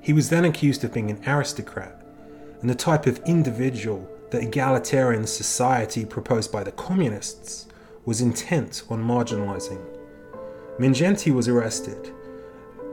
He 0.00 0.12
was 0.12 0.28
then 0.28 0.44
accused 0.44 0.84
of 0.84 0.92
being 0.92 1.10
an 1.10 1.22
aristocrat 1.26 2.02
and 2.60 2.68
the 2.68 2.74
type 2.74 3.06
of 3.06 3.20
individual 3.26 4.08
the 4.30 4.40
egalitarian 4.40 5.26
society 5.26 6.04
proposed 6.04 6.52
by 6.52 6.62
the 6.62 6.72
communists 6.72 7.66
was 8.04 8.20
intent 8.20 8.82
on 8.90 9.02
marginalizing. 9.02 9.80
Mindszenty 10.78 11.32
was 11.34 11.48
arrested 11.48 12.12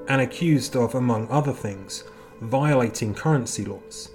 and 0.07 0.21
accused 0.21 0.75
of, 0.75 0.95
among 0.95 1.27
other 1.29 1.53
things, 1.53 2.03
violating 2.41 3.13
currency 3.13 3.65
laws. 3.65 4.09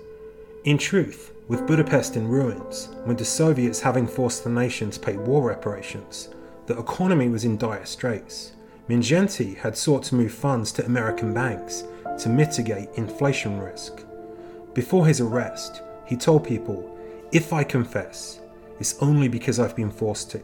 In 0.65 0.79
truth, 0.79 1.33
with 1.49 1.67
Budapest 1.67 2.17
in 2.17 2.29
ruins, 2.29 2.89
with 3.07 3.19
the 3.19 3.25
Soviets 3.25 3.81
having 3.81 4.07
forced 4.07 4.45
the 4.45 4.51
nation 4.51 4.91
to 4.91 5.01
pay 5.01 5.17
war 5.17 5.49
reparations, 5.49 6.29
the 6.67 6.79
economy 6.79 7.29
was 7.29 7.45
in 7.45 7.57
dire 7.59 7.85
straits. 7.85 8.53
Mindszenty 8.91 9.57
had 9.57 9.77
sought 9.77 10.03
to 10.03 10.17
move 10.17 10.33
funds 10.33 10.73
to 10.73 10.85
American 10.85 11.33
banks 11.33 11.85
to 12.19 12.29
mitigate 12.29 12.89
inflation 12.97 13.61
risk. 13.61 14.03
Before 14.75 15.07
his 15.07 15.21
arrest, 15.21 15.83
he 16.07 16.17
told 16.17 16.43
people, 16.43 16.99
If 17.31 17.53
I 17.53 17.63
confess, 17.63 18.41
it's 18.81 19.01
only 19.01 19.29
because 19.29 19.61
I've 19.61 19.77
been 19.77 19.93
forced 19.93 20.33
to. 20.33 20.43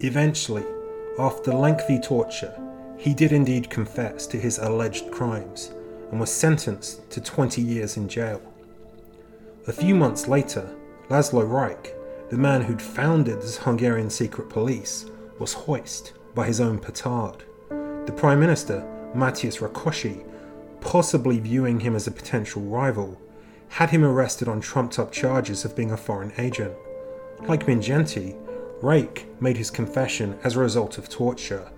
Eventually, 0.00 0.64
after 1.16 1.54
lengthy 1.54 2.00
torture, 2.00 2.60
he 2.98 3.14
did 3.14 3.30
indeed 3.30 3.70
confess 3.70 4.26
to 4.26 4.36
his 4.36 4.58
alleged 4.58 5.12
crimes 5.12 5.70
and 6.10 6.18
was 6.18 6.32
sentenced 6.32 7.08
to 7.12 7.20
20 7.20 7.62
years 7.62 7.96
in 7.96 8.08
jail. 8.08 8.42
A 9.68 9.72
few 9.72 9.94
months 9.94 10.26
later, 10.26 10.68
Laszlo 11.08 11.48
Rajk, 11.48 11.92
the 12.30 12.36
man 12.36 12.62
who'd 12.62 12.82
founded 12.82 13.40
the 13.40 13.60
Hungarian 13.62 14.10
secret 14.10 14.48
police, 14.48 15.06
was 15.38 15.52
hoist 15.52 16.14
by 16.34 16.46
his 16.46 16.60
own 16.60 16.78
petard. 16.78 17.44
The 18.06 18.14
Prime 18.16 18.40
Minister, 18.40 18.84
Matthias 19.14 19.58
Rákosi, 19.58 20.24
possibly 20.80 21.38
viewing 21.38 21.80
him 21.80 21.96
as 21.96 22.06
a 22.06 22.10
potential 22.10 22.62
rival, 22.62 23.20
had 23.68 23.90
him 23.90 24.04
arrested 24.04 24.48
on 24.48 24.60
trumped 24.60 24.98
up 24.98 25.10
charges 25.10 25.64
of 25.64 25.74
being 25.74 25.92
a 25.92 25.96
foreign 25.96 26.32
agent. 26.38 26.74
Like 27.48 27.66
Mindszenty, 27.66 28.36
Rajk 28.82 29.24
made 29.40 29.56
his 29.56 29.70
confession 29.70 30.38
as 30.44 30.56
a 30.56 30.60
result 30.60 30.98
of 30.98 31.08
torture, 31.08 31.70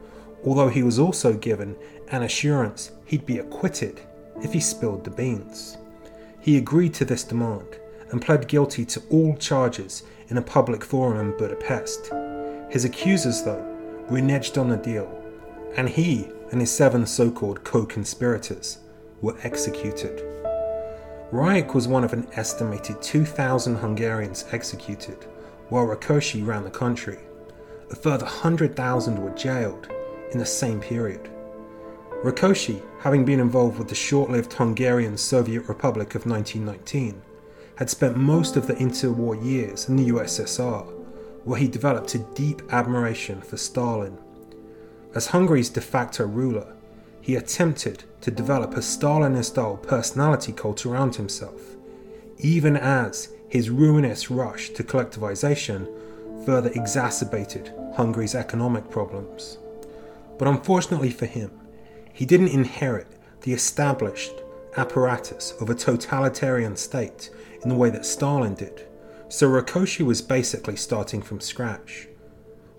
although 0.45 0.69
he 0.69 0.83
was 0.83 0.99
also 0.99 1.35
given 1.35 1.77
an 2.09 2.23
assurance 2.23 2.91
he'd 3.05 3.27
be 3.27 3.39
acquitted 3.39 4.01
if 4.43 4.53
he 4.53 4.61
spilled 4.61 5.05
the 5.05 5.11
beans. 5.11 5.77
He 6.41 6.57
agreed 6.57 6.95
to 6.95 7.05
this 7.05 7.25
demand 7.25 7.79
and 8.11 8.23
pled 8.23 8.49
guilty 8.49 8.85
to 8.87 9.03
all 9.11 9.37
charges 9.37 10.05
in 10.29 10.39
a 10.39 10.43
public 10.43 10.85
forum 10.85 11.19
in 11.19 11.37
Budapest. 11.37 12.13
His 12.71 12.85
accusers, 12.85 13.43
though, 13.43 13.75
reneged 14.09 14.61
on 14.61 14.69
the 14.69 14.77
deal, 14.77 15.23
and 15.77 15.89
he 15.89 16.29
and 16.51 16.61
his 16.61 16.71
seven 16.71 17.07
so 17.07 17.31
called 17.31 17.65
co 17.65 17.85
conspirators 17.85 18.79
were 19.21 19.37
executed. 19.43 20.23
Rajk 21.33 21.75
was 21.75 21.89
one 21.89 22.05
of 22.05 22.13
an 22.13 22.29
estimated 22.35 23.03
2,000 23.03 23.77
Hungarians 23.77 24.45
executed, 24.53 25.27
while 25.69 25.87
Rákosi 25.87 26.47
ran 26.47 26.65
the 26.65 26.71
country. 26.71 27.19
A 27.91 27.97
further 27.97 28.25
100,000 28.25 29.19
were 29.19 29.31
jailed 29.31 29.89
in 30.31 30.39
the 30.39 30.47
same 30.47 30.81
period. 30.81 31.29
Rákosi, 32.23 32.81
having 33.01 33.25
been 33.25 33.41
involved 33.41 33.79
with 33.79 33.89
the 33.89 33.95
short 33.95 34.31
lived 34.31 34.53
Hungarian 34.53 35.17
Soviet 35.17 35.69
Republic 35.69 36.15
of 36.15 36.27
1919, 36.27 37.21
had 37.77 37.91
spent 37.91 38.17
most 38.17 38.57
of 38.57 38.67
the 38.67 38.75
interwar 38.75 39.43
years 39.45 39.89
in 39.89 39.97
the 39.97 40.09
USSR, 40.09 40.96
where 41.47 41.61
he 41.61 41.69
developed 41.69 42.15
a 42.15 42.19
deep 42.35 42.61
admiration 42.73 43.41
for 43.41 43.57
Stalin. 43.57 44.19
As 45.15 45.29
Hungary's 45.29 45.71
de 45.71 45.81
facto 45.81 46.26
ruler, 46.26 46.75
he 47.21 47.37
attempted 47.37 48.03
to 48.21 48.31
develop 48.33 48.75
a 48.75 48.81
Stalinist 48.81 49.47
style 49.47 49.76
personality 49.76 50.53
cult 50.53 50.85
around 50.85 51.15
himself, 51.15 51.76
even 52.38 52.76
as 52.76 53.33
his 53.49 53.71
ruinous 53.71 54.29
rush 54.29 54.71
to 54.71 54.83
collectivization 54.83 55.87
further 56.45 56.71
exacerbated 56.75 57.73
Hungary's 57.95 58.35
economic 58.35 58.91
problems. 58.91 59.59
But 60.38 60.49
unfortunately 60.49 61.11
for 61.11 61.26
him, 61.26 61.53
he 62.12 62.26
didn't 62.26 62.49
inherit 62.49 63.07
the 63.43 63.53
established 63.53 64.33
apparatus 64.76 65.55
of 65.61 65.71
a 65.71 65.75
totalitarian 65.75 66.76
state 66.76 67.31
in 67.62 67.69
the 67.69 67.76
way 67.76 67.91
that 67.91 68.05
Stalin 68.05 68.55
did, 68.55 68.86
so 69.28 69.49
Rákosi 69.49 70.04
was 70.04 70.23
basically 70.23 70.76
starting 70.76 71.23
from 71.23 71.40
scratch. 71.40 72.09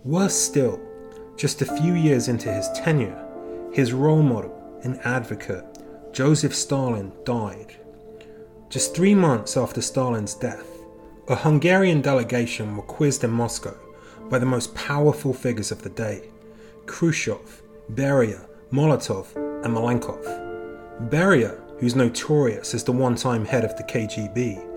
Worse 0.04 0.36
still, 0.36 0.80
just 1.36 1.62
a 1.62 1.77
few 1.77 1.94
years 1.94 2.27
into 2.30 2.51
his 2.51 2.70
tenure, 2.72 3.24
his 3.74 3.94
role 3.94 4.24
model 4.24 4.54
and 4.84 5.00
advocate, 5.06 5.66
Joseph 6.13 6.56
Stalin, 6.56 7.12
died. 7.25 7.75
Just 8.70 8.96
three 8.96 9.16
months 9.16 9.58
after 9.58 9.82
Stalin's 9.82 10.34
death, 10.34 10.66
a 11.27 11.36
Hungarian 11.36 12.01
delegation 12.01 12.75
were 12.75 12.84
quizzed 12.84 13.24
in 13.24 13.32
Moscow 13.32 13.77
by 14.30 14.39
the 14.39 14.46
most 14.46 14.74
powerful 14.75 15.34
figures 15.34 15.72
of 15.72 15.82
the 15.84 15.89
day 15.89 16.30
Khrushchev, 16.86 17.62
Beria, 17.94 18.48
Molotov, 18.72 19.36
and 19.63 19.75
Malenkov. 19.75 20.24
Beria, 21.10 21.60
who's 21.80 21.96
notorious 21.96 22.74
as 22.74 22.84
the 22.84 22.92
one 22.92 23.16
time 23.16 23.46
head 23.46 23.63
of 23.66 23.75
the 23.77 23.84
KGB, 23.84 24.77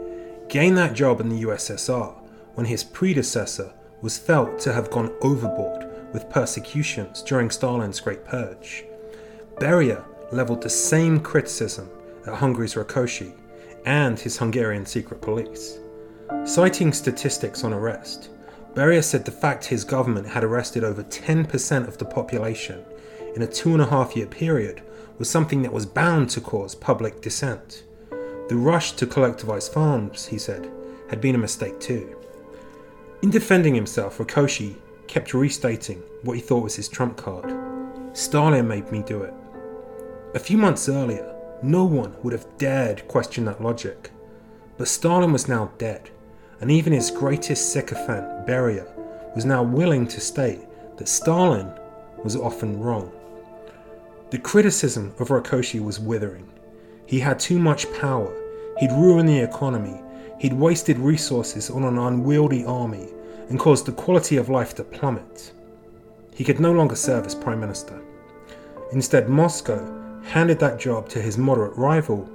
gained 0.51 0.77
that 0.77 0.95
job 0.95 1.21
in 1.21 1.29
the 1.29 1.45
USSR 1.45 2.13
when 2.55 2.67
his 2.67 2.83
predecessor 2.83 3.73
was 4.03 4.19
felt 4.19 4.59
to 4.59 4.73
have 4.73 4.91
gone 4.91 5.15
overboard 5.23 5.87
with 6.13 6.29
persecutions 6.29 7.23
during 7.23 7.51
Stalin's 7.51 8.01
Great 8.01 8.25
Purge. 8.25 8.85
Beria 9.61 10.05
leveled 10.33 10.61
the 10.61 10.69
same 10.69 11.21
criticism 11.21 11.89
at 12.27 12.35
Hungary's 12.35 12.75
Rákosi 12.75 13.33
and 13.87 14.19
his 14.19 14.37
Hungarian 14.37 14.85
secret 14.85 15.23
police. 15.23 15.79
Citing 16.45 16.93
statistics 16.93 17.63
on 17.63 17.73
arrest, 17.73 18.31
Beria 18.75 19.05
said 19.05 19.25
the 19.25 19.31
fact 19.31 19.65
his 19.65 19.85
government 19.85 20.27
had 20.27 20.43
arrested 20.43 20.83
over 20.83 21.05
10% 21.05 21.87
of 21.87 21.97
the 21.99 22.05
population 22.05 22.85
in 23.37 23.43
a 23.43 23.47
two 23.47 23.73
and 23.73 23.83
a 23.83 23.87
half 23.87 24.17
year 24.17 24.27
period 24.27 24.83
was 25.19 25.31
something 25.31 25.63
that 25.63 25.73
was 25.73 25.87
bound 25.87 26.29
to 26.31 26.41
cause 26.41 26.75
public 26.75 27.21
dissent. 27.21 27.85
The 28.51 28.57
rush 28.57 28.95
to 28.95 29.07
collectivize 29.07 29.73
farms, 29.73 30.27
he 30.27 30.37
said, 30.37 30.69
had 31.09 31.21
been 31.21 31.37
a 31.37 31.39
mistake 31.39 31.79
too. 31.79 32.17
In 33.23 33.31
defending 33.31 33.77
himself, 33.77 34.19
Rákosi 34.19 34.75
kept 35.07 35.35
restating 35.35 36.03
what 36.25 36.35
he 36.35 36.41
thought 36.41 36.65
was 36.65 36.75
his 36.75 36.89
trump 36.89 37.17
card. 37.17 37.55
Stalin 38.13 38.67
made 38.67 38.91
me 38.91 39.05
do 39.05 39.23
it. 39.23 39.33
A 40.35 40.41
few 40.41 40.59
months 40.59 40.89
earlier, 40.89 41.33
no 41.63 41.85
one 41.85 42.17
would 42.25 42.33
have 42.33 42.59
dared 42.59 43.07
question 43.07 43.45
that 43.45 43.63
logic. 43.63 44.11
But 44.79 44.89
Stalin 44.89 45.33
was 45.33 45.47
now 45.47 45.71
dead, 45.79 46.11
and 46.61 46.73
even 46.73 46.93
his 46.93 47.13
greatest 47.13 47.73
sycophant, 47.73 48.49
Beria, 48.49 48.93
was 49.37 49.45
now 49.45 49.63
willing 49.63 50.09
to 50.09 50.21
state 50.21 50.67
that 50.97 51.07
Stalin 51.07 51.73
was 52.25 52.35
often 52.35 52.81
wrong. 52.81 53.13
The 54.31 54.39
criticism 54.39 55.15
of 55.21 55.29
Rákosi 55.29 55.81
was 55.81 56.01
withering. 56.01 56.51
He 57.11 57.19
had 57.19 57.41
too 57.41 57.59
much 57.59 57.93
power, 57.95 58.33
he'd 58.79 58.93
ruined 58.93 59.29
the 59.29 59.41
economy, 59.41 60.01
he'd 60.39 60.53
wasted 60.53 60.97
resources 60.97 61.69
on 61.69 61.83
an 61.83 61.99
unwieldy 61.99 62.65
army, 62.65 63.09
and 63.49 63.59
caused 63.59 63.87
the 63.87 64.01
quality 64.05 64.37
of 64.37 64.49
life 64.49 64.77
to 64.77 64.85
plummet. 64.85 65.51
He 66.33 66.45
could 66.45 66.61
no 66.61 66.71
longer 66.71 66.95
serve 66.95 67.27
as 67.27 67.35
Prime 67.35 67.59
Minister. 67.59 68.01
Instead, 68.93 69.29
Moscow 69.29 70.23
handed 70.23 70.61
that 70.61 70.79
job 70.79 71.09
to 71.09 71.21
his 71.21 71.37
moderate 71.37 71.77
rival, 71.77 72.31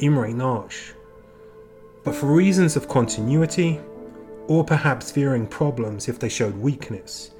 Imre 0.00 0.34
Nagy. 0.34 0.92
But 2.04 2.14
for 2.14 2.26
reasons 2.26 2.76
of 2.76 2.88
continuity, 2.88 3.80
or 4.48 4.64
perhaps 4.64 5.10
fearing 5.10 5.46
problems 5.46 6.10
if 6.10 6.18
they 6.18 6.28
showed 6.28 6.58
weakness, 6.58 7.30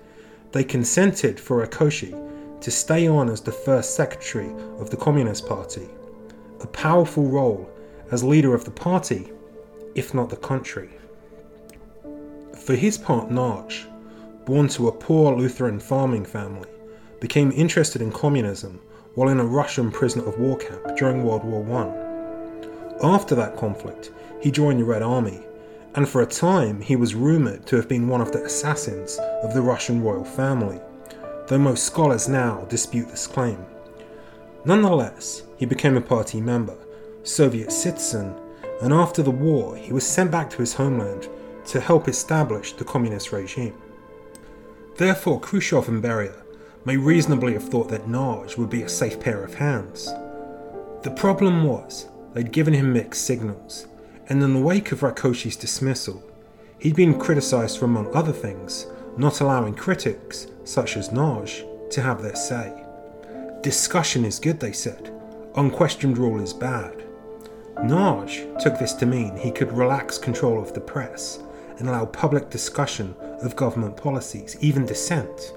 they 0.53 0.65
consented 0.65 1.39
for 1.39 1.63
Rákosi 1.63 2.17
to 2.63 2.71
stay 2.71 3.07
on 3.07 3.29
as 3.29 3.43
the 3.43 3.53
first 3.53 3.97
secretary 3.97 4.51
of 4.79 4.89
the 4.89 4.97
Communist 4.97 5.47
Party 5.47 5.91
a 6.61 6.67
powerful 6.67 7.27
role 7.27 7.71
as 8.11 8.25
leader 8.25 8.55
of 8.55 8.65
the 8.65 8.71
party, 8.71 9.33
if 9.95 10.15
not 10.15 10.31
the 10.31 10.37
country. 10.37 10.91
For 12.57 12.75
his 12.75 12.99
part, 12.99 13.31
Nagy, 13.31 13.87
born 14.45 14.69
to 14.69 14.89
a 14.89 14.93
poor 14.93 15.35
Lutheran 15.37 15.81
farming 15.81 16.25
family, 16.25 16.69
became 17.21 17.53
interested 17.53 18.03
in 18.03 18.13
communism 18.13 18.81
while 19.15 19.29
in 19.29 19.41
a 19.41 19.45
Russian 19.45 19.91
prisoner 19.91 20.27
of 20.27 20.39
war 20.39 20.57
camp 20.57 20.97
during 20.97 21.25
World 21.25 21.45
War 21.45 21.65
I. 21.83 23.07
After 23.07 23.35
that 23.35 23.57
conflict, 23.57 24.13
he 24.41 24.51
joined 24.51 24.81
the 24.81 24.85
Red 24.85 25.03
Army, 25.03 25.41
and 25.95 26.09
for 26.09 26.23
a 26.23 26.27
time 26.27 26.81
he 26.81 26.97
was 26.97 27.15
rumoured 27.15 27.67
to 27.67 27.77
have 27.77 27.89
been 27.89 28.09
one 28.09 28.21
of 28.21 28.33
the 28.33 28.45
assassins 28.45 29.19
of 29.43 29.55
the 29.55 29.63
Russian 29.63 30.03
royal 30.03 30.25
family, 30.25 30.81
though 31.47 31.59
most 31.59 31.85
scholars 31.85 32.29
now 32.29 32.65
dispute 32.69 33.09
this 33.09 33.27
claim. 33.27 33.65
Nonetheless, 34.65 35.43
he 35.61 35.67
became 35.67 35.95
a 35.95 36.01
party 36.01 36.41
member, 36.41 36.75
Soviet 37.23 37.71
citizen, 37.71 38.35
and 38.81 38.95
after 38.95 39.23
the 39.23 39.31
war, 39.31 39.77
he 39.77 39.93
was 39.93 40.07
sent 40.07 40.31
back 40.31 40.49
to 40.49 40.57
his 40.57 40.73
homeland 40.73 41.29
to 41.67 41.79
help 41.79 42.09
establish 42.09 42.73
the 42.73 42.85
communist 42.85 43.31
regime. 43.31 43.75
Therefore, 44.97 45.39
Khrushchev 45.39 45.87
and 45.87 46.03
Beria 46.03 46.43
may 46.87 46.97
reasonably 46.97 47.53
have 47.53 47.69
thought 47.69 47.91
that 47.91 48.09
Nagy 48.09 48.55
would 48.57 48.71
be 48.71 48.85
a 48.85 48.89
safe 48.89 49.21
pair 49.21 49.45
of 49.45 49.53
hands. 49.53 50.07
The 51.03 51.15
problem 51.15 51.63
was, 51.63 52.09
they'd 52.33 52.53
given 52.53 52.73
him 52.73 52.95
mixed 52.95 53.27
signals, 53.27 53.87
and 54.31 54.43
in 54.43 54.55
the 54.55 54.61
wake 54.61 54.93
of 54.93 55.01
Rákosi's 55.01 55.57
dismissal, 55.57 56.23
he'd 56.79 56.97
been 56.97 57.19
criticised 57.19 57.79
for, 57.79 57.85
among 57.85 58.17
other 58.17 58.33
things, 58.33 58.87
not 59.19 59.43
allowing 59.43 59.75
critics, 59.75 60.47
such 60.65 60.97
as 60.97 61.13
Nagy, 61.13 61.67
to 61.91 62.01
have 62.01 62.23
their 62.23 62.35
say. 62.35 62.73
Discussion 63.61 64.25
is 64.25 64.39
good, 64.39 64.59
they 64.59 64.73
said, 64.73 65.20
unquestioned 65.57 66.19
rule 66.19 66.41
is 66.41 66.53
bad. 66.53 67.05
Nagy 67.83 68.47
took 68.61 68.79
this 68.79 68.93
to 68.95 69.07
mean 69.07 69.37
he 69.37 69.51
could 69.51 69.73
relax 69.73 70.19
control 70.19 70.63
of 70.63 70.75
the 70.75 70.81
press 70.81 71.41
and 71.79 71.89
allow 71.89 72.05
public 72.07 72.51
discussion 72.51 73.15
of 73.43 73.57
government 73.57 73.97
policies, 73.97 74.57
even 74.61 74.85
dissent. 74.85 75.55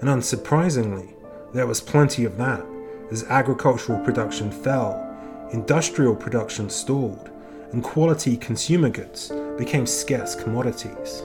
And 0.00 0.08
unsurprisingly, 0.08 1.14
there 1.52 1.66
was 1.66 1.80
plenty 1.80 2.24
of 2.24 2.36
that, 2.38 2.64
as 3.10 3.24
agricultural 3.24 4.04
production 4.04 4.50
fell, 4.50 5.02
industrial 5.52 6.14
production 6.14 6.70
stalled, 6.70 7.30
and 7.72 7.82
quality 7.82 8.36
consumer 8.36 8.88
goods 8.88 9.32
became 9.58 9.86
scarce 9.86 10.34
commodities. 10.34 11.24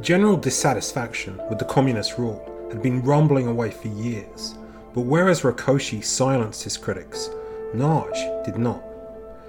General 0.00 0.36
dissatisfaction 0.36 1.40
with 1.48 1.58
the 1.58 1.64
communist 1.64 2.18
rule 2.18 2.68
had 2.70 2.82
been 2.82 3.02
rumbling 3.02 3.46
away 3.46 3.70
for 3.70 3.88
years, 3.88 4.54
but 4.94 5.02
whereas 5.02 5.42
Rákosi 5.42 6.04
silenced 6.04 6.64
his 6.64 6.76
critics, 6.76 7.30
Nagy 7.74 8.30
did 8.44 8.58
not. 8.58 8.82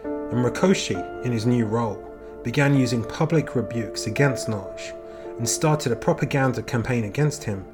And 0.03 0.45
Rákosi, 0.45 1.25
in 1.25 1.32
his 1.32 1.45
new 1.45 1.65
role, 1.65 2.01
began 2.43 2.77
using 2.77 3.03
public 3.03 3.56
rebukes 3.56 4.08
against 4.08 4.49
Nagy 4.49 4.91
and 5.38 5.47
started 5.47 5.91
a 5.91 5.95
propaganda 5.95 6.62
campaign 6.62 7.06
against 7.06 7.43
him 7.43 7.65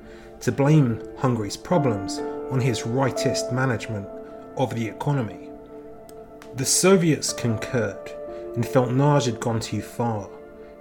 to 0.41 0.51
blame 0.51 1.01
Hungary's 1.17 1.57
problems 1.57 2.19
on 2.49 2.59
his 2.59 2.81
rightist 2.81 3.51
management 3.51 4.07
of 4.57 4.73
the 4.75 4.87
economy. 4.87 5.49
The 6.55 6.65
Soviets 6.65 7.33
concurred 7.33 8.11
and 8.55 8.65
felt 8.65 8.91
Nagy 8.91 9.31
had 9.31 9.39
gone 9.39 9.59
too 9.59 9.81
far. 9.81 10.29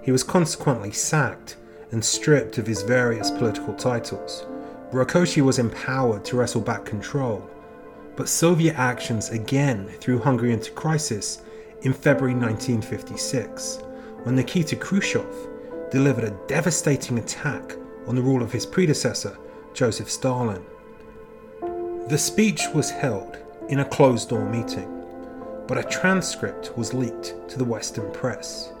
He 0.01 0.11
was 0.11 0.23
consequently 0.23 0.91
sacked 0.91 1.57
and 1.91 2.03
stripped 2.03 2.57
of 2.57 2.67
his 2.67 2.81
various 2.81 3.29
political 3.29 3.73
titles. 3.73 4.45
Rákosi 4.91 5.43
was 5.43 5.59
empowered 5.59 6.25
to 6.25 6.35
wrestle 6.35 6.61
back 6.61 6.83
control, 6.83 7.47
but 8.15 8.27
Soviet 8.27 8.73
actions 8.73 9.29
again 9.29 9.87
threw 9.99 10.17
Hungary 10.17 10.51
into 10.51 10.71
crisis 10.71 11.43
in 11.83 11.93
February 11.93 12.33
1956, 12.33 13.83
when 14.23 14.35
Nikita 14.35 14.75
Khrushchev 14.75 15.27
delivered 15.91 16.23
a 16.23 16.37
devastating 16.47 17.19
attack 17.19 17.75
on 18.07 18.15
the 18.15 18.21
rule 18.21 18.41
of 18.41 18.51
his 18.51 18.65
predecessor, 18.65 19.37
Joseph 19.75 20.09
Stalin. 20.09 20.65
The 22.07 22.17
speech 22.17 22.63
was 22.73 22.89
held 22.89 23.37
in 23.69 23.81
a 23.81 23.85
closed 23.85 24.29
door 24.29 24.49
meeting, 24.49 25.05
but 25.67 25.77
a 25.77 25.83
transcript 25.83 26.75
was 26.75 26.95
leaked 26.95 27.35
to 27.49 27.59
the 27.59 27.63
Western 27.63 28.11
press. 28.11 28.73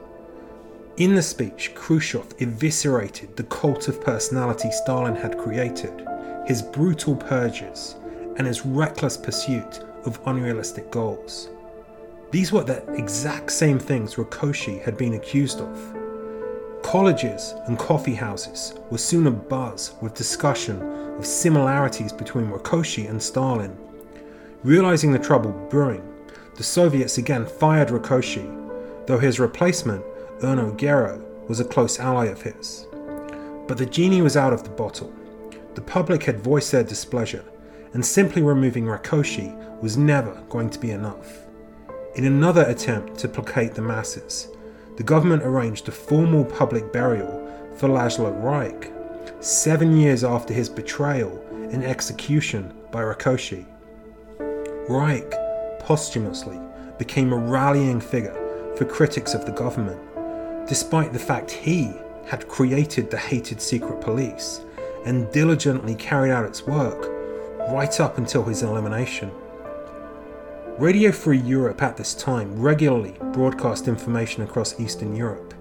In 0.99 1.15
the 1.15 1.21
speech, 1.21 1.71
Khrushchev 1.75 2.27
eviscerated 2.39 3.37
the 3.37 3.43
cult 3.43 3.87
of 3.87 4.01
personality 4.01 4.69
Stalin 4.69 5.15
had 5.15 5.37
created, 5.37 6.05
his 6.45 6.61
brutal 6.61 7.15
purges, 7.15 7.95
and 8.35 8.45
his 8.45 8.65
reckless 8.65 9.15
pursuit 9.15 9.79
of 10.03 10.19
unrealistic 10.25 10.91
goals. 10.91 11.47
These 12.31 12.51
were 12.51 12.65
the 12.65 12.83
exact 12.95 13.53
same 13.53 13.79
things 13.79 14.15
Rákosi 14.15 14.81
had 14.81 14.97
been 14.97 15.13
accused 15.13 15.61
of. 15.61 15.95
Colleges 16.83 17.53
and 17.67 17.79
coffee 17.79 18.15
houses 18.15 18.73
were 18.91 18.97
soon 18.97 19.23
abuzz 19.23 19.93
with 20.01 20.15
discussion 20.15 20.81
of 21.17 21.25
similarities 21.25 22.11
between 22.11 22.47
Rákosi 22.47 23.09
and 23.09 23.23
Stalin. 23.23 23.77
Realizing 24.65 25.13
the 25.13 25.19
trouble 25.19 25.51
brewing, 25.69 26.03
the 26.57 26.63
Soviets 26.63 27.17
again 27.17 27.45
fired 27.45 27.87
Rákosi, 27.87 29.07
though 29.07 29.17
his 29.17 29.39
replacement, 29.39 30.03
Erno 30.41 30.75
Gero, 30.77 31.21
was 31.47 31.59
a 31.59 31.65
close 31.65 31.99
ally 31.99 32.27
of 32.27 32.41
his. 32.41 32.87
But 33.67 33.77
the 33.77 33.85
genie 33.85 34.21
was 34.21 34.37
out 34.37 34.53
of 34.53 34.63
the 34.63 34.69
bottle. 34.69 35.13
The 35.75 35.81
public 35.81 36.23
had 36.23 36.39
voiced 36.39 36.71
their 36.71 36.83
displeasure, 36.83 37.43
and 37.93 38.05
simply 38.05 38.41
removing 38.41 38.85
Rákosi 38.85 39.55
was 39.81 39.97
never 39.97 40.41
going 40.49 40.69
to 40.69 40.79
be 40.79 40.91
enough. 40.91 41.45
In 42.15 42.25
another 42.25 42.63
attempt 42.63 43.17
to 43.19 43.27
placate 43.27 43.73
the 43.73 43.81
masses, 43.81 44.49
the 44.97 45.03
government 45.03 45.43
arranged 45.43 45.87
a 45.87 45.91
formal 45.91 46.45
public 46.45 46.91
burial 46.91 47.45
for 47.77 47.87
Laszlo 47.87 48.31
Rajk, 48.41 48.91
seven 49.43 49.95
years 49.97 50.23
after 50.23 50.53
his 50.53 50.69
betrayal 50.69 51.45
and 51.71 51.83
execution 51.83 52.73
by 52.91 53.01
Rákosi. 53.01 53.65
Rajk, 54.89 55.79
posthumously 55.79 56.59
became 56.97 57.31
a 57.31 57.37
rallying 57.37 58.01
figure 58.01 58.35
for 58.75 58.85
critics 58.85 59.33
of 59.33 59.45
the 59.45 59.51
government, 59.51 59.99
despite 60.69 61.11
the 61.11 61.19
fact 61.19 61.49
he 61.49 61.91
had 62.27 62.47
created 62.47 63.09
the 63.09 63.17
hated 63.17 63.59
secret 63.59 63.99
police 63.99 64.61
and 65.03 65.31
diligently 65.31 65.95
carried 65.95 66.31
out 66.31 66.45
its 66.45 66.67
work 66.67 67.09
right 67.71 67.99
up 67.99 68.19
until 68.19 68.43
his 68.43 68.61
elimination. 68.61 69.31
Radio 70.77 71.11
Free 71.11 71.39
Europe 71.39 71.81
at 71.81 71.97
this 71.97 72.13
time 72.13 72.61
regularly 72.61 73.15
broadcast 73.33 73.87
information 73.87 74.43
across 74.43 74.79
Eastern 74.79 75.15
Europe, 75.15 75.55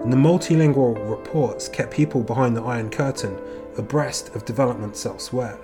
and 0.00 0.12
the 0.12 0.16
multilingual 0.16 1.08
reports 1.08 1.66
kept 1.66 1.90
people 1.90 2.22
behind 2.22 2.54
the 2.54 2.62
Iron 2.62 2.90
Curtain 2.90 3.38
abreast 3.78 4.34
of 4.34 4.44
developments 4.44 5.06
elsewhere. 5.06 5.58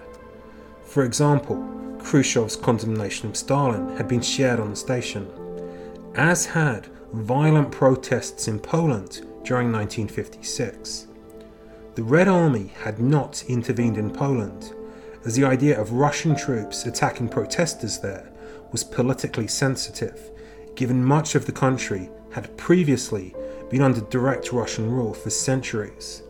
For 0.85 1.05
example, 1.05 1.57
Khrushchev's 1.99 2.57
condemnation 2.57 3.29
of 3.29 3.37
Stalin 3.37 3.95
had 3.97 4.09
been 4.09 4.23
shared 4.23 4.59
on 4.59 4.71
the 4.71 4.77
station, 4.77 5.31
as 6.15 6.47
had 6.47 6.89
violent 7.13 7.71
protests 7.71 8.49
in 8.49 8.59
Poland 8.59 9.27
during 9.45 9.73
1956. 9.73 11.07
The 11.95 12.03
Red 12.03 12.29
Army 12.29 12.73
had 12.83 12.99
not 13.01 13.45
intervened 13.49 13.97
in 13.97 14.11
Poland, 14.11 14.75
as 15.25 15.35
the 15.35 15.45
idea 15.45 15.81
of 15.81 15.93
Russian 15.93 16.37
troops 16.37 16.85
attacking 16.85 17.29
protesters 17.29 17.99
there 17.99 18.31
was 18.71 18.85
politically 18.85 19.47
sensitive, 19.49 20.31
given 20.75 21.05
much 21.05 21.35
of 21.35 21.47
the 21.47 21.53
country 21.53 22.11
had 22.33 22.57
previously 22.57 23.35
been 23.71 23.83
under 23.83 24.01
direct 24.03 24.53
Russian 24.53 24.91
rule 24.91 25.15
for 25.15 25.31
centuries. 25.31 26.23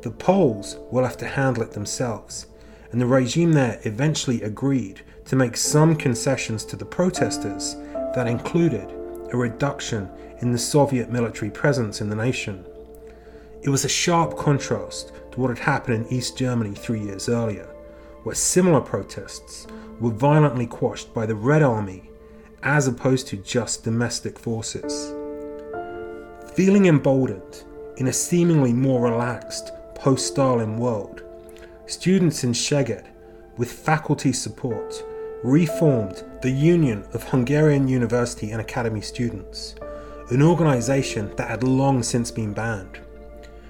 The 0.00 0.10
Poles 0.10 0.78
were 0.90 1.02
left 1.02 1.18
to 1.20 1.26
handle 1.26 1.62
it 1.62 1.72
themselves, 1.72 2.46
and 2.90 3.00
the 3.00 3.06
regime 3.06 3.52
there 3.52 3.80
eventually 3.84 4.42
agreed 4.42 5.02
to 5.26 5.36
make 5.36 5.56
some 5.56 5.94
concessions 5.94 6.64
to 6.64 6.76
the 6.76 6.84
protesters 6.84 7.76
that 8.14 8.26
included 8.26 8.92
a 9.32 9.36
reduction 9.36 10.08
in 10.40 10.52
the 10.52 10.58
Soviet 10.58 11.10
military 11.10 11.50
presence 11.50 12.00
in 12.00 12.08
the 12.08 12.16
nation. 12.16 12.64
It 13.62 13.70
was 13.70 13.84
a 13.84 13.88
sharp 13.88 14.36
contrast 14.36 15.12
to 15.32 15.40
what 15.40 15.48
had 15.48 15.58
happened 15.58 16.06
in 16.06 16.12
East 16.12 16.36
Germany 16.36 16.74
three 16.74 17.00
years 17.00 17.28
earlier, 17.28 17.68
where 18.22 18.34
similar 18.34 18.80
protests 18.80 19.66
were 20.00 20.10
violently 20.10 20.66
quashed 20.66 21.14
by 21.14 21.26
the 21.26 21.34
Red 21.34 21.62
Army 21.62 22.10
as 22.62 22.86
opposed 22.86 23.26
to 23.28 23.36
just 23.36 23.84
domestic 23.84 24.38
forces. 24.38 25.12
Feeling 26.54 26.86
emboldened 26.86 27.64
in 27.96 28.08
a 28.08 28.12
seemingly 28.12 28.72
more 28.72 29.02
relaxed 29.02 29.72
post 29.94 30.26
Stalin 30.26 30.76
world, 30.76 31.22
students 31.86 32.44
in 32.44 32.52
Szeged, 32.52 33.06
with 33.56 33.70
faculty 33.70 34.32
support, 34.32 35.02
reformed 35.42 36.24
the 36.42 36.50
Union 36.50 37.04
of 37.14 37.22
Hungarian 37.22 37.86
University 37.86 38.50
and 38.50 38.60
Academy 38.60 39.00
Students, 39.00 39.76
an 40.30 40.42
organisation 40.42 41.32
that 41.36 41.48
had 41.48 41.62
long 41.62 42.02
since 42.02 42.32
been 42.32 42.52
banned. 42.52 42.98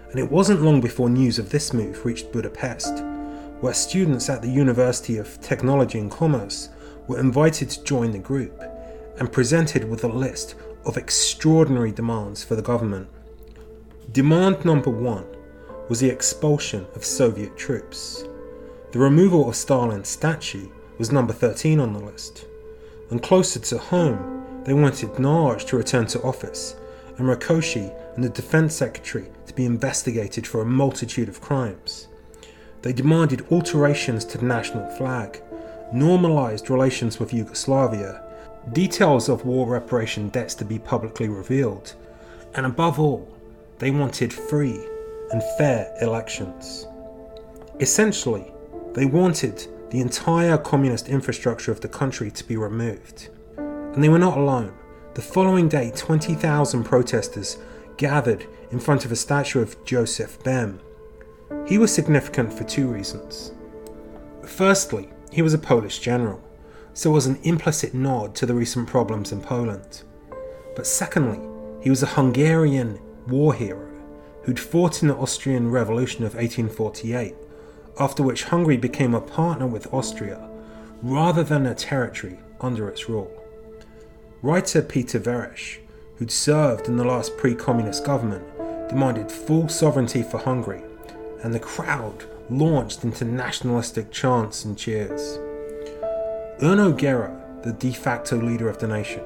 And 0.09 0.19
it 0.19 0.31
wasn't 0.31 0.63
long 0.63 0.81
before 0.81 1.11
news 1.11 1.39
of 1.39 1.51
this 1.51 1.75
move 1.75 2.03
reached 2.07 2.33
Budapest 2.33 3.05
where 3.61 3.75
students 3.75 4.31
at 4.31 4.41
the 4.41 4.49
University 4.49 5.19
of 5.19 5.39
Technology 5.43 5.99
and 5.99 6.11
Commerce 6.11 6.71
were 7.09 7.21
invited 7.21 7.69
to 7.69 7.85
join 7.85 8.11
the 8.11 8.19
group 8.19 8.59
and 9.19 9.31
presented 9.31 9.87
with 9.91 10.03
a 10.05 10.09
list 10.09 10.55
of 10.87 10.97
extraordinary 10.97 11.93
demands 11.93 12.43
for 12.43 12.57
the 12.57 12.63
government. 12.63 13.07
Demand 14.13 14.65
number 14.65 14.91
one 14.91 15.27
was 15.91 16.01
the 16.01 16.09
expulsion 16.09 16.87
of 16.95 17.05
Soviet 17.05 17.55
troops. 17.55 18.25
The 18.93 18.99
removal 18.99 19.47
of 19.47 19.57
Stalin's 19.57 20.09
statue 20.09 20.71
was 20.97 21.13
number 21.13 21.35
13 21.35 21.79
on 21.79 21.93
the 21.93 22.01
list. 22.01 22.47
And 23.13 23.23
closer 23.23 23.61
to 23.61 23.77
home, 23.77 24.63
they 24.65 24.73
wanted 24.73 25.19
Nagy 25.19 25.67
to 25.67 25.77
return 25.77 26.07
to 26.07 26.23
office 26.23 26.77
and 27.19 27.29
Rákosi 27.29 27.95
and 28.15 28.25
the 28.25 28.31
Defense 28.31 28.75
Secretary 28.75 29.27
to 29.47 29.53
be 29.53 29.67
investigated 29.67 30.47
for 30.47 30.63
a 30.63 30.67
multitude 30.67 31.29
of 31.29 31.43
crimes. 31.43 32.09
They 32.81 32.95
demanded 32.95 33.47
alterations 33.51 34.25
to 34.25 34.39
the 34.39 34.47
national 34.47 34.89
flag, 34.97 35.43
normalised 35.93 36.71
relations 36.71 37.21
with 37.21 37.35
Yugoslavia, 37.35 38.25
details 38.73 39.29
of 39.29 39.45
war 39.45 39.69
reparation 39.69 40.31
debts 40.31 40.55
to 40.55 40.65
be 40.65 40.79
publicly 40.79 41.29
revealed, 41.29 41.95
and 42.55 42.65
above 42.65 42.99
all, 42.99 43.29
they 43.79 43.91
wanted 43.91 44.33
free 44.33 44.81
and 45.33 45.43
fair 45.59 45.95
elections. 46.01 46.87
Essentially, 47.79 48.51
they 48.95 49.05
wanted 49.05 49.67
the 49.93 50.01
entire 50.01 50.57
communist 50.57 51.11
infrastructure 51.11 51.71
of 51.71 51.83
the 51.83 51.89
country 51.89 52.31
to 52.31 52.45
be 52.45 52.57
removed. 52.57 53.29
And 53.59 54.03
they 54.03 54.09
were 54.09 54.19
not 54.19 54.39
alone. 54.39 54.73
The 55.13 55.21
following 55.21 55.69
day, 55.69 55.93
20,000 55.95 56.83
protesters 56.83 57.59
gathered 57.99 58.47
in 58.71 58.81
front 58.81 59.05
of 59.05 59.13
a 59.13 59.17
statue 59.17 59.61
of 59.61 59.85
Joseph 59.85 60.43
Bem, 60.43 60.81
he 61.67 61.77
was 61.77 61.93
significant 61.93 62.55
for 62.55 62.65
two 62.65 62.89
reasons. 62.89 63.53
Firstly, 64.47 65.11
he 65.31 65.43
was 65.43 65.53
a 65.53 65.59
Polish 65.59 65.99
general, 65.99 66.43
so 66.95 67.11
was 67.11 67.27
an 67.27 67.39
implicit 67.43 67.93
nod 67.93 68.35
to 68.37 68.47
the 68.47 68.55
recent 68.55 68.89
problems 68.89 69.31
in 69.31 69.43
Poland. 69.43 70.05
But 70.75 70.87
secondly, 70.87 71.47
he 71.83 71.91
was 71.91 72.03
a 72.03 72.07
Hungarian 72.07 72.99
war 73.29 73.53
hero 73.53 73.91
who'd 74.45 74.59
fought 74.59 75.03
in 75.03 75.09
the 75.09 75.17
Austrian 75.17 75.71
Revolution 75.71 76.25
of 76.25 76.35
1848, 76.35 77.35
after 77.99 78.23
which 78.23 78.45
Hungary 78.45 78.77
became 78.77 79.15
a 79.15 79.21
partner 79.21 79.67
with 79.67 79.93
Austria 79.93 80.49
rather 81.03 81.43
than 81.43 81.67
a 81.67 81.75
territory 81.75 82.39
under 82.61 82.89
its 82.89 83.09
rule. 83.09 83.31
Writer 84.41 84.83
Peter 84.83 85.19
Veres, 85.19 85.79
who'd 86.17 86.31
served 86.31 86.89
in 86.89 86.97
the 86.97 87.05
last 87.05 87.37
pre 87.37 87.55
communist 87.55 88.05
government, 88.05 88.45
demanded 88.89 89.31
full 89.31 89.69
sovereignty 89.69 90.23
for 90.23 90.39
Hungary 90.39 90.83
and 91.43 91.53
the 91.53 91.61
crowd 91.61 92.25
launched 92.51 93.05
into 93.05 93.25
nationalistic 93.25 94.11
chants 94.11 94.65
and 94.65 94.79
cheers. 94.79 95.39
Erno 96.61 96.97
Gero, 96.97 97.37
the 97.65 97.73
de 97.73 97.93
facto 97.93 98.37
leader 98.37 98.69
of 98.69 98.79
the 98.79 98.87
nation, 98.87 99.23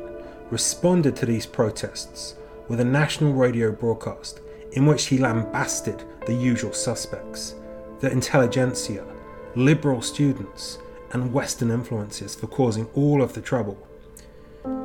responded 0.50 1.16
to 1.16 1.26
these 1.26 1.46
protests 1.46 2.35
with 2.68 2.81
a 2.81 2.85
national 2.85 3.33
radio 3.33 3.70
broadcast 3.70 4.40
in 4.72 4.87
which 4.87 5.07
he 5.07 5.18
lambasted 5.18 6.02
the 6.26 6.35
usual 6.35 6.72
suspects, 6.72 7.55
the 8.00 8.11
intelligentsia, 8.11 9.04
liberal 9.54 10.02
students, 10.02 10.78
and 11.12 11.32
Western 11.32 11.70
influences 11.70 12.35
for 12.35 12.46
causing 12.46 12.87
all 12.94 13.22
of 13.22 13.32
the 13.32 13.40
trouble. 13.40 13.78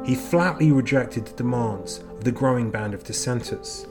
He 0.05 0.15
flatly 0.15 0.71
rejected 0.71 1.25
the 1.25 1.35
demands 1.35 1.99
of 1.99 2.23
the 2.23 2.31
growing 2.31 2.71
band 2.71 2.93
of 2.93 3.03
dissenters. 3.03 3.85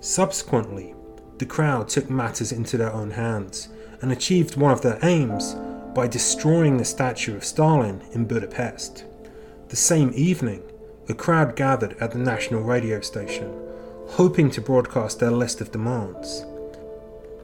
Subsequently, 0.00 0.94
the 1.38 1.46
crowd 1.46 1.88
took 1.88 2.10
matters 2.10 2.52
into 2.52 2.76
their 2.76 2.92
own 2.92 3.12
hands 3.12 3.68
and 4.02 4.12
achieved 4.12 4.56
one 4.56 4.72
of 4.72 4.82
their 4.82 4.98
aims 5.02 5.54
by 5.94 6.06
destroying 6.06 6.76
the 6.76 6.84
statue 6.84 7.36
of 7.36 7.44
Stalin 7.44 8.02
in 8.12 8.26
Budapest. 8.26 9.04
The 9.68 9.76
same 9.76 10.12
evening, 10.14 10.62
a 11.08 11.14
crowd 11.14 11.56
gathered 11.56 11.96
at 11.98 12.12
the 12.12 12.18
national 12.18 12.62
radio 12.62 13.00
station, 13.00 13.52
hoping 14.06 14.50
to 14.50 14.60
broadcast 14.60 15.18
their 15.18 15.30
list 15.30 15.60
of 15.60 15.72
demands. 15.72 16.44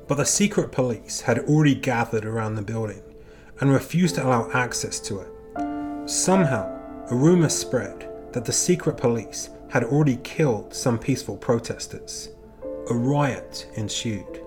But 0.09 0.16
the 0.16 0.25
secret 0.25 0.71
police 0.71 1.21
had 1.21 1.40
already 1.40 1.75
gathered 1.75 2.25
around 2.25 2.55
the 2.55 2.62
building 2.62 3.03
and 3.61 3.73
refused 3.73 4.14
to 4.16 4.27
allow 4.27 4.51
access 4.53 5.01
to 5.01 5.21
it. 5.21 6.09
Somehow, 6.09 6.73
a 7.11 7.14
rumour 7.14 7.49
spread 7.49 8.09
that 8.33 8.45
the 8.45 8.53
secret 8.53 8.97
police 8.97 9.51
had 9.69 9.83
already 9.83 10.16
killed 10.23 10.73
some 10.73 10.99
peaceful 10.99 11.37
protesters. 11.37 12.31
A 12.90 12.95
riot 12.95 13.69
ensued. 13.75 14.42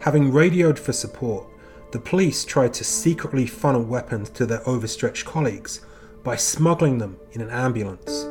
Having 0.00 0.32
radioed 0.32 0.78
for 0.78 0.92
support, 0.92 1.46
the 1.92 2.00
police 2.00 2.44
tried 2.44 2.72
to 2.74 2.84
secretly 2.84 3.46
funnel 3.46 3.82
weapons 3.82 4.30
to 4.30 4.46
their 4.46 4.66
overstretched 4.68 5.24
colleagues 5.24 5.80
by 6.24 6.36
smuggling 6.36 6.98
them 6.98 7.16
in 7.32 7.40
an 7.40 7.50
ambulance. 7.50 8.24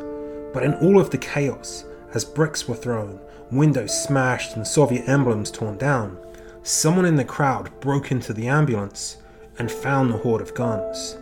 But 0.54 0.63
in 0.63 0.74
all 0.76 1.00
of 1.00 1.10
the 1.10 1.17
chaos, 1.17 1.86
as 2.13 2.26
bricks 2.26 2.67
were 2.67 2.76
thrown, 2.76 3.19
windows 3.52 4.04
smashed, 4.04 4.56
and 4.56 4.67
Soviet 4.67 5.08
emblems 5.08 5.52
torn 5.52 5.78
down, 5.78 6.17
someone 6.63 7.06
in 7.06 7.15
the 7.15 7.24
crowd 7.24 7.72
broke 7.80 8.12
into 8.12 8.34
the 8.34 8.48
ambulance 8.48 9.17
and 9.58 9.72
found 9.72 10.12
the 10.12 10.17
hoard 10.17 10.41
of 10.41 10.54
guns. 10.54 11.17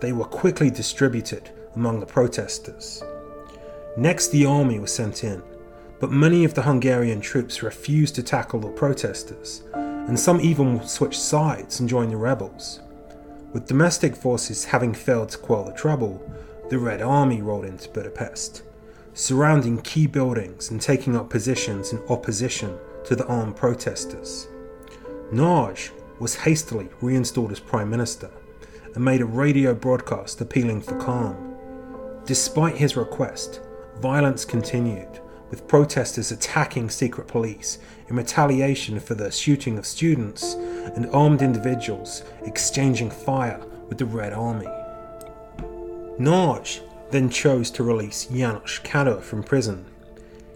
They 0.00 0.12
were 0.12 0.24
quickly 0.24 0.70
distributed 0.70 1.50
among 1.74 2.00
the 2.00 2.06
protesters. 2.06 3.02
Next, 3.96 4.28
the 4.28 4.46
army 4.46 4.78
was 4.78 4.92
sent 4.92 5.24
in, 5.24 5.42
but 6.00 6.10
many 6.10 6.44
of 6.44 6.54
the 6.54 6.62
Hungarian 6.62 7.20
troops 7.20 7.62
refused 7.62 8.14
to 8.16 8.22
tackle 8.22 8.60
the 8.60 8.68
protesters, 8.68 9.62
and 9.72 10.18
some 10.18 10.40
even 10.40 10.86
switched 10.86 11.20
sides 11.20 11.80
and 11.80 11.88
joined 11.88 12.12
the 12.12 12.16
rebels. 12.16 12.80
With 13.52 13.66
domestic 13.66 14.14
forces 14.14 14.66
having 14.66 14.92
failed 14.92 15.30
to 15.30 15.38
quell 15.38 15.64
the 15.64 15.72
trouble, 15.72 16.20
the 16.68 16.78
Red 16.78 17.00
Army 17.00 17.40
rolled 17.40 17.64
into 17.64 17.88
Budapest, 17.88 18.62
surrounding 19.14 19.80
key 19.80 20.06
buildings 20.06 20.70
and 20.70 20.80
taking 20.80 21.16
up 21.16 21.30
positions 21.30 21.92
in 21.92 21.98
opposition 22.08 22.76
to 23.04 23.16
the 23.16 23.26
armed 23.26 23.56
protesters. 23.56 24.48
Nagy 25.32 25.90
was 26.20 26.36
hastily 26.36 26.88
reinstalled 27.00 27.50
as 27.50 27.58
Prime 27.58 27.90
Minister 27.90 28.30
and 28.94 29.04
made 29.04 29.20
a 29.20 29.26
radio 29.26 29.74
broadcast 29.74 30.40
appealing 30.40 30.80
for 30.80 30.96
calm. 30.98 31.54
Despite 32.24 32.76
his 32.76 32.96
request, 32.96 33.60
violence 34.00 34.44
continued, 34.44 35.20
with 35.50 35.66
protesters 35.66 36.30
attacking 36.30 36.90
secret 36.90 37.26
police 37.26 37.78
in 38.08 38.16
retaliation 38.16 39.00
for 39.00 39.14
the 39.14 39.30
shooting 39.30 39.78
of 39.78 39.86
students 39.86 40.54
and 40.54 41.06
armed 41.06 41.42
individuals 41.42 42.22
exchanging 42.44 43.10
fire 43.10 43.60
with 43.88 43.98
the 43.98 44.06
Red 44.06 44.32
Army. 44.32 44.66
Nagy 46.18 46.80
then 47.10 47.30
chose 47.30 47.70
to 47.72 47.84
release 47.84 48.26
Janos 48.26 48.80
Kadar 48.84 49.20
from 49.20 49.42
prison. 49.42 49.84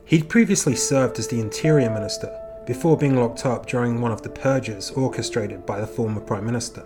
He'd 0.05 0.29
previously 0.29 0.75
served 0.75 1.19
as 1.19 1.29
the 1.29 1.41
Interior 1.41 1.91
Minister 1.91 2.40
before 2.67 2.97
being 2.97 3.17
locked 3.17 3.47
up 3.47 3.67
during 3.67 4.01
one 4.01 4.13
of 4.13 4.23
the 4.23 4.29
purges 4.29 4.91
orchestrated 4.93 5.65
by 5.67 5.81
the 5.81 5.87
former 5.87 6.21
Prime 6.21 6.45
Minister. 6.45 6.85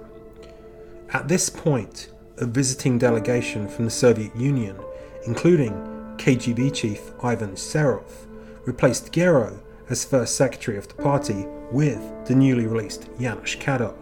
At 1.12 1.28
this 1.28 1.48
point, 1.48 2.10
a 2.38 2.46
visiting 2.46 2.98
delegation 2.98 3.68
from 3.68 3.84
the 3.84 3.90
Soviet 3.90 4.34
Union, 4.34 4.76
including 5.26 5.72
KGB 6.16 6.74
chief 6.74 7.12
Ivan 7.22 7.52
Serov, 7.52 8.26
replaced 8.64 9.12
Gero 9.12 9.60
as 9.90 10.04
first 10.04 10.36
secretary 10.36 10.78
of 10.78 10.88
the 10.88 10.94
party 10.94 11.46
with 11.70 12.00
the 12.26 12.34
newly 12.34 12.66
released 12.66 13.08
Janos 13.20 13.56
Kadar. 13.56 13.94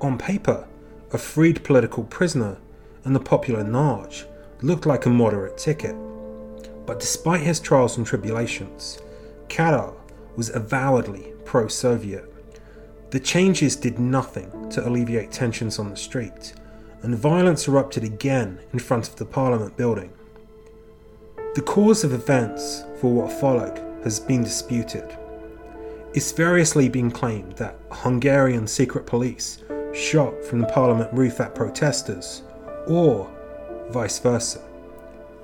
On 0.00 0.16
paper, 0.18 0.66
a 1.12 1.18
freed 1.18 1.62
political 1.62 2.04
prisoner 2.04 2.58
and 3.04 3.14
the 3.14 3.20
popular 3.20 3.62
Nagy 3.62 4.24
looked 4.62 4.86
like 4.86 5.06
a 5.06 5.10
moderate 5.10 5.58
ticket. 5.58 5.94
But 6.86 7.00
despite 7.00 7.42
his 7.42 7.60
trials 7.60 7.96
and 7.96 8.06
tribulations, 8.06 9.00
Kadar 9.48 9.94
was 10.36 10.54
avowedly 10.54 11.32
pro 11.44 11.68
Soviet. 11.68 12.32
The 13.10 13.20
changes 13.20 13.76
did 13.76 13.98
nothing 13.98 14.68
to 14.70 14.86
alleviate 14.86 15.32
tensions 15.32 15.78
on 15.78 15.90
the 15.90 15.96
street, 15.96 16.54
and 17.02 17.16
violence 17.16 17.68
erupted 17.68 18.04
again 18.04 18.58
in 18.72 18.78
front 18.78 19.08
of 19.08 19.16
the 19.16 19.24
Parliament 19.24 19.76
building. 19.76 20.12
The 21.54 21.62
cause 21.62 22.04
of 22.04 22.12
events 22.12 22.84
for 23.00 23.12
what 23.12 23.32
followed 23.32 23.80
has 24.04 24.20
been 24.20 24.44
disputed. 24.44 25.16
It's 26.12 26.32
variously 26.32 26.88
been 26.88 27.10
claimed 27.10 27.52
that 27.56 27.78
Hungarian 27.90 28.66
secret 28.66 29.06
police 29.06 29.62
shot 29.94 30.44
from 30.44 30.60
the 30.60 30.66
Parliament 30.66 31.12
roof 31.12 31.40
at 31.40 31.54
protesters, 31.54 32.42
or 32.86 33.30
vice 33.90 34.18
versa. 34.18 34.60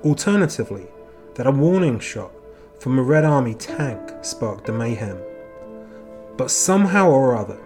Alternatively, 0.03 0.85
that 1.35 1.47
a 1.47 1.51
warning 1.51 1.99
shot 1.99 2.31
from 2.79 2.99
a 2.99 3.01
Red 3.01 3.25
Army 3.25 3.53
tank 3.53 4.11
sparked 4.21 4.65
the 4.65 4.73
mayhem. 4.73 5.17
But 6.37 6.51
somehow 6.51 7.09
or 7.09 7.35
other, 7.35 7.59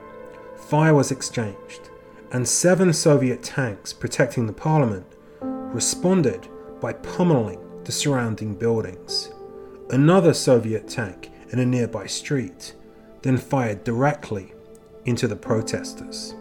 fire 0.55 0.93
was 0.93 1.11
exchanged, 1.11 1.89
and 2.31 2.47
seven 2.47 2.93
Soviet 2.93 3.41
tanks 3.41 3.93
protecting 3.93 4.45
the 4.45 4.53
parliament 4.53 5.05
responded 5.41 6.47
by 6.79 6.93
pummeling 6.93 7.59
the 7.83 7.91
surrounding 7.91 8.55
buildings. 8.55 9.31
Another 9.89 10.33
Soviet 10.33 10.87
tank 10.87 11.31
in 11.49 11.59
a 11.59 11.65
nearby 11.65 12.05
street 12.05 12.73
then 13.21 13.37
fired 13.37 13.83
directly 13.83 14.53
into 15.05 15.27
the 15.27 15.35
protesters. 15.35 16.35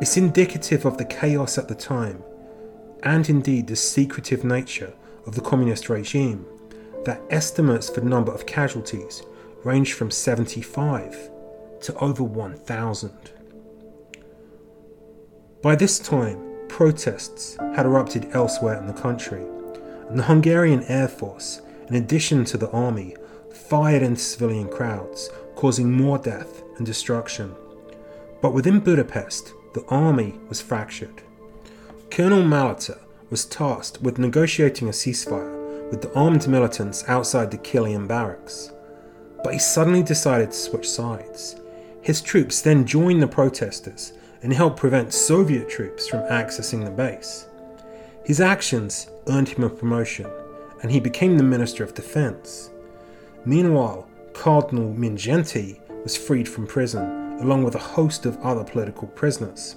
It's 0.00 0.16
indicative 0.16 0.86
of 0.86 0.96
the 0.96 1.04
chaos 1.04 1.58
at 1.58 1.68
the 1.68 1.74
time, 1.74 2.22
and 3.02 3.28
indeed 3.28 3.66
the 3.66 3.76
secretive 3.76 4.44
nature 4.44 4.94
of 5.26 5.34
the 5.34 5.40
communist 5.40 5.88
regime, 5.88 6.46
that 7.04 7.22
estimates 7.30 7.88
for 7.88 8.00
the 8.00 8.08
number 8.08 8.32
of 8.32 8.46
casualties 8.46 9.22
range 9.64 9.92
from 9.92 10.10
75 10.10 11.30
to 11.82 11.94
over 11.96 12.22
1,000. 12.22 13.12
By 15.62 15.76
this 15.76 15.98
time, 15.98 16.50
protests 16.68 17.56
had 17.74 17.86
erupted 17.86 18.28
elsewhere 18.32 18.78
in 18.78 18.86
the 18.86 18.92
country, 18.92 19.42
and 20.08 20.18
the 20.18 20.24
Hungarian 20.24 20.82
Air 20.84 21.08
Force, 21.08 21.60
in 21.88 21.96
addition 21.96 22.44
to 22.46 22.56
the 22.56 22.70
army, 22.70 23.16
fired 23.52 24.02
into 24.02 24.20
civilian 24.20 24.68
crowds, 24.68 25.30
causing 25.56 25.92
more 25.92 26.18
death 26.18 26.62
and 26.78 26.86
destruction. 26.86 27.54
But 28.40 28.54
within 28.54 28.80
Budapest, 28.80 29.52
the 29.74 29.84
army 29.88 30.40
was 30.48 30.62
fractured. 30.62 31.22
Colonel 32.10 32.42
Maléter 32.42 32.98
was 33.28 33.44
tasked 33.44 34.00
with 34.00 34.18
negotiating 34.18 34.88
a 34.88 34.92
ceasefire 34.92 35.59
with 35.90 36.02
the 36.02 36.12
armed 36.14 36.46
militants 36.48 37.04
outside 37.08 37.50
the 37.50 37.58
Kilian 37.58 38.06
barracks. 38.06 38.72
But 39.42 39.52
he 39.52 39.58
suddenly 39.58 40.02
decided 40.02 40.50
to 40.50 40.56
switch 40.56 40.88
sides. 40.88 41.56
His 42.02 42.20
troops 42.20 42.62
then 42.62 42.86
joined 42.86 43.22
the 43.22 43.28
protesters 43.28 44.12
and 44.42 44.52
helped 44.52 44.78
prevent 44.78 45.12
Soviet 45.12 45.68
troops 45.68 46.08
from 46.08 46.20
accessing 46.20 46.84
the 46.84 46.90
base. 46.90 47.46
His 48.24 48.40
actions 48.40 49.08
earned 49.28 49.48
him 49.48 49.64
a 49.64 49.70
promotion, 49.70 50.26
and 50.82 50.90
he 50.90 51.00
became 51.00 51.36
the 51.36 51.42
Minister 51.42 51.84
of 51.84 51.94
Defense. 51.94 52.70
Meanwhile, 53.44 54.08
Cardinal 54.32 54.94
Mindszenty 54.94 55.80
was 56.02 56.16
freed 56.16 56.48
from 56.48 56.66
prison, 56.66 57.38
along 57.40 57.64
with 57.64 57.74
a 57.74 57.78
host 57.78 58.26
of 58.26 58.38
other 58.38 58.64
political 58.64 59.08
prisoners. 59.08 59.76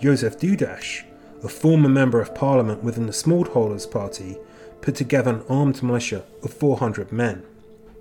Joseph 0.00 0.38
Dudas, 0.38 1.04
a 1.42 1.48
former 1.48 1.88
member 1.88 2.20
of 2.20 2.34
parliament 2.34 2.82
within 2.82 3.06
the 3.06 3.12
Smallholders 3.12 3.90
Party, 3.90 4.36
put 4.80 4.94
together 4.94 5.30
an 5.32 5.44
armed 5.48 5.82
militia 5.82 6.24
of 6.42 6.52
400 6.52 7.12
men. 7.12 7.42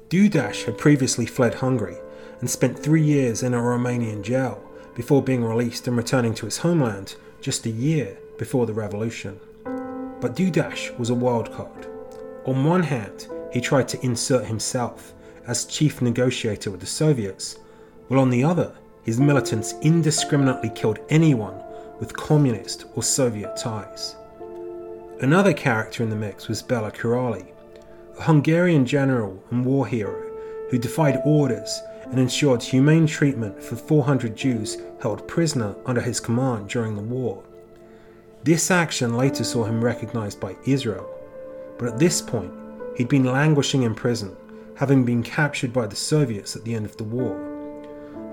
Dudash 0.10 0.66
had 0.66 0.78
previously 0.78 1.26
fled 1.26 1.56
Hungary 1.56 1.98
and 2.40 2.50
spent 2.50 2.78
three 2.78 3.02
years 3.02 3.42
in 3.42 3.54
a 3.54 3.58
Romanian 3.58 4.22
jail 4.22 4.62
before 4.94 5.22
being 5.22 5.44
released 5.44 5.88
and 5.88 5.98
returning 5.98 6.34
to 6.36 6.46
his 6.46 6.60
homeland 6.60 7.16
just 7.42 7.66
a 7.66 7.70
year 7.70 8.18
before 8.38 8.66
the 8.66 8.74
revolution. 8.74 9.40
But 10.22 10.36
Dudash 10.36 10.98
was 10.98 11.10
a 11.10 11.16
wild 11.16 11.52
card. 11.52 11.88
On 12.46 12.64
one 12.64 12.84
hand, 12.84 13.28
he 13.52 13.62
tried 13.62 13.88
to 13.90 14.06
insert 14.06 14.46
himself 14.46 15.14
as 15.48 15.66
chief 15.66 16.02
negotiator 16.02 16.72
with 16.72 16.80
the 16.80 16.86
Soviets, 16.86 17.58
while 18.08 18.20
on 18.20 18.30
the 18.30 18.44
other, 18.44 18.74
his 19.04 19.20
militants 19.20 19.76
indiscriminately 19.82 20.70
killed 20.70 21.00
anyone 21.10 21.62
with 22.00 22.16
communist 22.16 22.86
or 22.96 23.04
Soviet 23.04 23.56
ties. 23.56 24.16
Another 25.22 25.54
character 25.54 26.04
in 26.04 26.10
the 26.10 26.16
mix 26.16 26.50
was 26.50 26.62
Bela 26.62 26.92
Kiraly, 26.92 27.48
a 28.20 28.24
Hungarian 28.24 28.86
general 28.86 29.42
and 29.50 29.64
war 29.64 29.88
hero 29.88 30.30
who 30.70 30.78
defied 30.78 31.22
orders 31.24 31.82
and 32.08 32.20
ensured 32.20 32.62
humane 32.62 33.08
treatment 33.08 33.64
for 33.64 33.78
400 33.78 34.36
Jews 34.36 34.78
held 35.02 35.26
prisoner 35.26 35.74
under 35.86 36.02
his 36.02 36.20
command 36.20 36.68
during 36.68 36.98
the 36.98 37.02
war. 37.02 37.42
This 38.44 38.70
action 38.70 39.16
later 39.16 39.46
saw 39.46 39.64
him 39.64 39.82
recognized 39.82 40.42
by 40.42 40.58
Israel, 40.66 41.10
but 41.78 41.88
at 41.88 41.98
this 41.98 42.22
point, 42.22 42.52
he'd 42.98 43.08
been 43.08 43.24
languishing 43.24 43.84
in 43.84 43.96
prison, 43.96 44.36
having 44.76 45.06
been 45.06 45.24
captured 45.24 45.72
by 45.72 45.88
the 45.88 45.96
Soviets 45.96 46.58
at 46.58 46.66
the 46.66 46.76
end 46.76 46.86
of 46.86 46.98
the 46.98 47.06
war. 47.06 47.40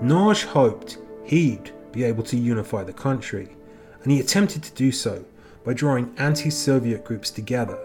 Nagy 0.01 0.45
hoped 0.47 0.97
he'd 1.23 1.71
be 1.93 2.03
able 2.03 2.23
to 2.23 2.35
unify 2.35 2.83
the 2.83 2.91
country, 2.91 3.55
and 4.03 4.11
he 4.11 4.19
attempted 4.19 4.63
to 4.63 4.73
do 4.73 4.91
so 4.91 5.23
by 5.63 5.73
drawing 5.73 6.13
anti 6.17 6.49
Soviet 6.49 7.03
groups 7.03 7.31
together 7.31 7.79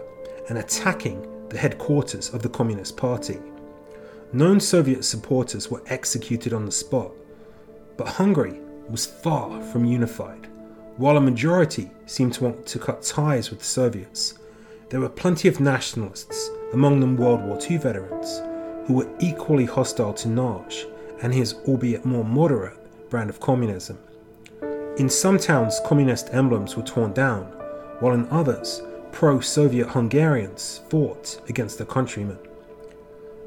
and 0.49 0.57
attacking 0.57 1.25
the 1.49 1.57
headquarters 1.57 2.33
of 2.33 2.41
the 2.41 2.49
Communist 2.49 2.97
Party. 2.97 3.39
Known 4.33 4.59
Soviet 4.59 5.03
supporters 5.03 5.71
were 5.71 5.83
executed 5.87 6.53
on 6.53 6.65
the 6.65 6.71
spot, 6.71 7.11
but 7.97 8.07
Hungary 8.07 8.59
was 8.89 9.05
far 9.05 9.61
from 9.63 9.85
unified. 9.85 10.47
While 10.97 11.17
a 11.17 11.21
majority 11.21 11.89
seemed 12.05 12.33
to 12.33 12.43
want 12.43 12.65
to 12.67 12.79
cut 12.79 13.01
ties 13.01 13.49
with 13.49 13.59
the 13.59 13.65
Soviets, 13.65 14.37
there 14.89 14.99
were 14.99 15.09
plenty 15.09 15.47
of 15.47 15.59
nationalists, 15.59 16.49
among 16.73 16.99
them 16.99 17.15
World 17.15 17.41
War 17.43 17.57
II 17.59 17.77
veterans, 17.77 18.41
who 18.85 18.95
were 18.95 19.09
equally 19.19 19.65
hostile 19.65 20.13
to 20.15 20.27
Nagy 20.27 20.85
and 21.21 21.33
his 21.33 21.55
albeit 21.67 22.05
more 22.05 22.25
moderate 22.25 22.77
brand 23.09 23.29
of 23.29 23.39
communism. 23.39 23.97
In 24.97 25.09
some 25.09 25.37
towns, 25.37 25.79
communist 25.85 26.29
emblems 26.33 26.75
were 26.75 26.83
torn 26.83 27.13
down, 27.13 27.51
while 27.99 28.13
in 28.13 28.27
others, 28.29 28.81
pro 29.11 29.39
Soviet 29.39 29.87
Hungarians 29.87 30.81
fought 30.89 31.41
against 31.49 31.77
their 31.77 31.87
countrymen. 31.87 32.37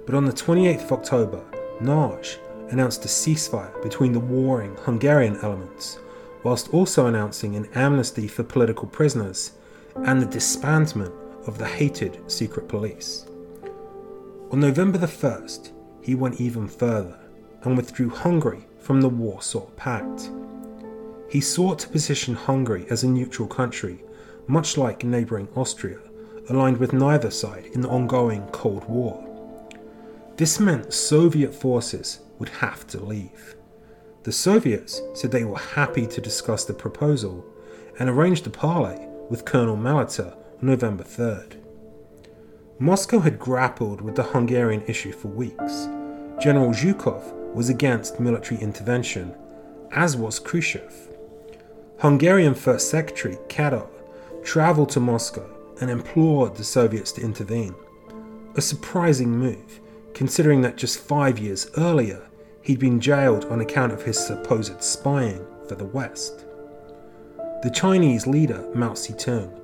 But 0.06 0.14
on 0.14 0.24
the 0.24 0.32
28th 0.32 0.84
of 0.84 0.92
October, 0.92 1.44
Nagy 1.80 2.36
announced 2.70 3.04
a 3.04 3.08
ceasefire 3.08 3.82
between 3.82 4.12
the 4.12 4.20
warring 4.20 4.76
Hungarian 4.84 5.36
elements, 5.42 5.98
whilst 6.42 6.72
also 6.72 7.06
announcing 7.06 7.54
an 7.56 7.68
amnesty 7.74 8.26
for 8.26 8.42
political 8.42 8.88
prisoners 8.88 9.52
and 10.04 10.20
the 10.20 10.26
disbandment 10.26 11.12
of 11.46 11.58
the 11.58 11.66
hated 11.66 12.18
secret 12.30 12.68
police. 12.68 13.26
On 14.50 14.60
November 14.60 14.98
the 14.98 15.06
1st, 15.06 15.72
he 16.02 16.14
went 16.14 16.40
even 16.40 16.66
further 16.66 17.18
and 17.62 17.76
withdrew 17.76 18.10
Hungary 18.10 18.66
from 18.78 19.00
the 19.00 19.08
Warsaw 19.08 19.66
Pact. 19.76 20.30
He 21.28 21.40
sought 21.40 21.78
to 21.80 21.88
position 21.88 22.34
Hungary 22.34 22.86
as 22.90 23.04
a 23.04 23.08
neutral 23.08 23.48
country, 23.48 24.02
much 24.46 24.76
like 24.76 25.04
neighbouring 25.04 25.48
Austria, 25.56 25.98
aligned 26.48 26.78
with 26.78 26.92
neither 26.92 27.30
side 27.30 27.66
in 27.72 27.80
the 27.80 27.88
ongoing 27.88 28.46
Cold 28.48 28.88
War. 28.88 29.28
This 30.36 30.58
meant 30.58 30.92
Soviet 30.92 31.54
forces 31.54 32.20
would 32.38 32.48
have 32.48 32.86
to 32.88 33.00
leave. 33.02 33.54
The 34.24 34.32
Soviets 34.32 35.00
said 35.14 35.30
they 35.30 35.44
were 35.44 35.58
happy 35.58 36.06
to 36.06 36.20
discuss 36.20 36.64
the 36.64 36.74
proposal 36.74 37.44
and 37.98 38.08
arranged 38.08 38.46
a 38.46 38.50
parley 38.50 38.98
with 39.28 39.44
Colonel 39.44 39.76
Maléter 39.76 40.32
on 40.32 40.38
November 40.60 41.04
3rd. 41.04 41.56
Moscow 42.78 43.20
had 43.20 43.38
grappled 43.38 44.00
with 44.00 44.16
the 44.16 44.22
Hungarian 44.22 44.82
issue 44.86 45.12
for 45.12 45.28
weeks. 45.28 45.88
General 46.40 46.70
Zhukov 46.70 47.32
was 47.54 47.68
against 47.68 48.18
military 48.18 48.60
intervention, 48.60 49.34
as 49.92 50.16
was 50.16 50.38
Khrushchev. 50.38 51.08
Hungarian 51.98 52.54
First 52.54 52.90
Secretary 52.90 53.36
Kadar 53.48 53.86
travelled 54.44 54.90
to 54.90 55.00
Moscow 55.00 55.48
and 55.80 55.90
implored 55.90 56.56
the 56.56 56.64
Soviets 56.64 57.12
to 57.12 57.22
intervene. 57.22 57.74
A 58.54 58.60
surprising 58.60 59.30
move, 59.30 59.80
considering 60.14 60.60
that 60.62 60.76
just 60.76 60.98
five 60.98 61.38
years 61.38 61.70
earlier 61.76 62.22
he'd 62.62 62.78
been 62.78 63.00
jailed 63.00 63.44
on 63.46 63.60
account 63.60 63.92
of 63.92 64.02
his 64.02 64.18
supposed 64.18 64.82
spying 64.82 65.44
for 65.68 65.74
the 65.74 65.84
West. 65.84 66.44
The 67.62 67.70
Chinese 67.72 68.26
leader 68.26 68.68
Mao 68.74 68.92
Zedong 68.92 69.58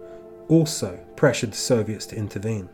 also 0.48 0.98
pressured 1.16 1.52
the 1.52 1.56
Soviets 1.56 2.06
to 2.06 2.16
intervene. 2.16 2.68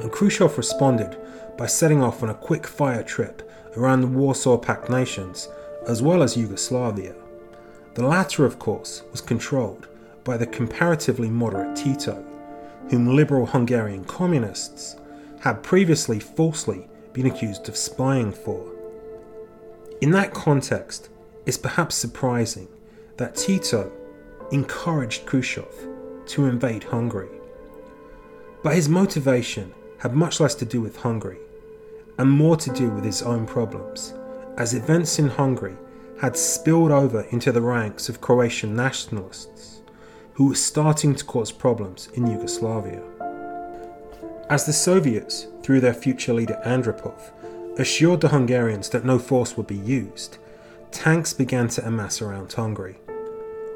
And 0.00 0.10
Khrushchev 0.10 0.56
responded 0.56 1.18
by 1.58 1.66
setting 1.66 2.02
off 2.02 2.22
on 2.22 2.30
a 2.30 2.34
quick 2.34 2.66
fire 2.66 3.02
trip 3.02 3.50
around 3.76 4.00
the 4.00 4.06
Warsaw 4.06 4.56
Pact 4.56 4.88
nations, 4.88 5.48
as 5.86 6.02
well 6.02 6.22
as 6.22 6.36
Yugoslavia. 6.36 7.14
The 7.94 8.06
latter, 8.06 8.46
of 8.46 8.58
course, 8.58 9.02
was 9.10 9.20
controlled 9.20 9.88
by 10.30 10.36
the 10.36 10.46
comparatively 10.46 11.28
moderate 11.28 11.74
Tito, 11.74 12.24
whom 12.88 13.16
liberal 13.16 13.46
Hungarian 13.46 14.04
communists 14.04 14.94
had 15.40 15.60
previously 15.64 16.20
falsely 16.20 16.88
been 17.12 17.26
accused 17.26 17.68
of 17.68 17.76
spying 17.76 18.30
for. 18.30 18.64
In 20.00 20.12
that 20.12 20.32
context, 20.32 21.08
it's 21.46 21.58
perhaps 21.58 21.96
surprising 21.96 22.68
that 23.16 23.34
Tito 23.34 23.90
encouraged 24.52 25.26
Khrushchev 25.26 25.74
to 26.26 26.44
invade 26.44 26.84
Hungary. 26.84 27.40
But 28.62 28.76
his 28.76 28.88
motivation 28.88 29.74
had 29.98 30.14
much 30.14 30.38
less 30.38 30.54
to 30.54 30.64
do 30.64 30.80
with 30.80 30.94
Hungary 30.98 31.40
and 32.18 32.30
more 32.30 32.56
to 32.56 32.70
do 32.72 32.88
with 32.90 33.02
his 33.02 33.20
own 33.22 33.48
problems, 33.48 34.14
as 34.58 34.74
events 34.74 35.18
in 35.18 35.26
Hungary 35.26 35.76
had 36.20 36.36
spilled 36.36 36.92
over 36.92 37.22
into 37.30 37.50
the 37.50 37.60
ranks 37.60 38.08
of 38.08 38.20
Croatian 38.20 38.76
nationalists, 38.76 39.79
who 40.40 40.46
were 40.46 40.54
starting 40.54 41.14
to 41.14 41.22
cause 41.22 41.52
problems 41.52 42.08
in 42.14 42.26
Yugoslavia. 42.26 43.02
As 44.48 44.64
the 44.64 44.72
Soviets, 44.72 45.48
through 45.62 45.80
their 45.80 45.92
future 45.92 46.32
leader 46.32 46.58
Andropov, 46.64 47.30
assured 47.78 48.22
the 48.22 48.28
Hungarians 48.28 48.88
that 48.88 49.04
no 49.04 49.18
force 49.18 49.58
would 49.58 49.66
be 49.66 49.76
used, 49.76 50.38
tanks 50.92 51.34
began 51.34 51.68
to 51.68 51.86
amass 51.86 52.22
around 52.22 52.50
Hungary. 52.50 52.96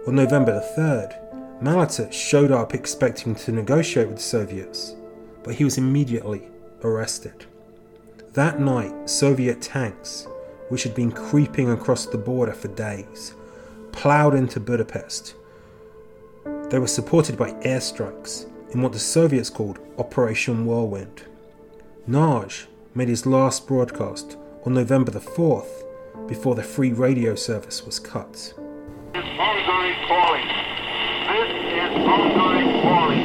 On 0.07 0.15
November 0.15 0.55
the 0.55 0.81
3rd, 0.81 1.63
Maléter 1.63 2.11
showed 2.11 2.51
up 2.51 2.73
expecting 2.73 3.35
to 3.35 3.53
negotiate 3.53 4.09
with 4.09 4.17
the 4.17 4.23
Soviets, 4.23 4.95
but 5.43 5.57
he 5.57 5.65
was 5.65 5.77
immediately 5.77 6.49
arrested. 6.83 7.45
That 8.33 8.59
night, 8.59 9.11
Soviet 9.11 9.61
tanks, 9.61 10.27
which 10.71 10.85
had 10.85 10.95
been 10.95 11.13
creeping 11.13 11.73
across 11.73 12.07
the 12.07 12.17
border 12.17 12.55
for 12.55 12.69
days, 12.69 13.35
ploughed 13.93 14.35
into 14.35 14.61
Budapest. 14.61 15.35
They 16.71 16.79
were 16.79 16.87
supported 16.87 17.37
by 17.37 17.53
airstrikes 17.63 18.47
in 18.73 18.83
what 18.83 18.93
the 18.93 18.99
Soviets 18.99 19.51
called 19.51 19.79
Operation 19.99 20.67
Whirlwind. 20.67 21.23
Nagy 22.07 22.67
made 22.95 23.09
his 23.09 23.27
last 23.27 23.67
broadcast 23.67 24.37
on 24.65 24.75
November 24.75 25.11
the 25.11 25.21
4th 25.21 25.85
before 26.27 26.55
the 26.55 26.63
free 26.63 26.93
radio 26.93 27.35
service 27.35 27.85
was 27.85 27.99
cut. 27.99 28.55
Hungary 29.15 29.95
calling. 30.09 30.49
This 31.31 31.51
is 31.69 31.93
Hungary 32.05 32.65
calling. 32.83 33.25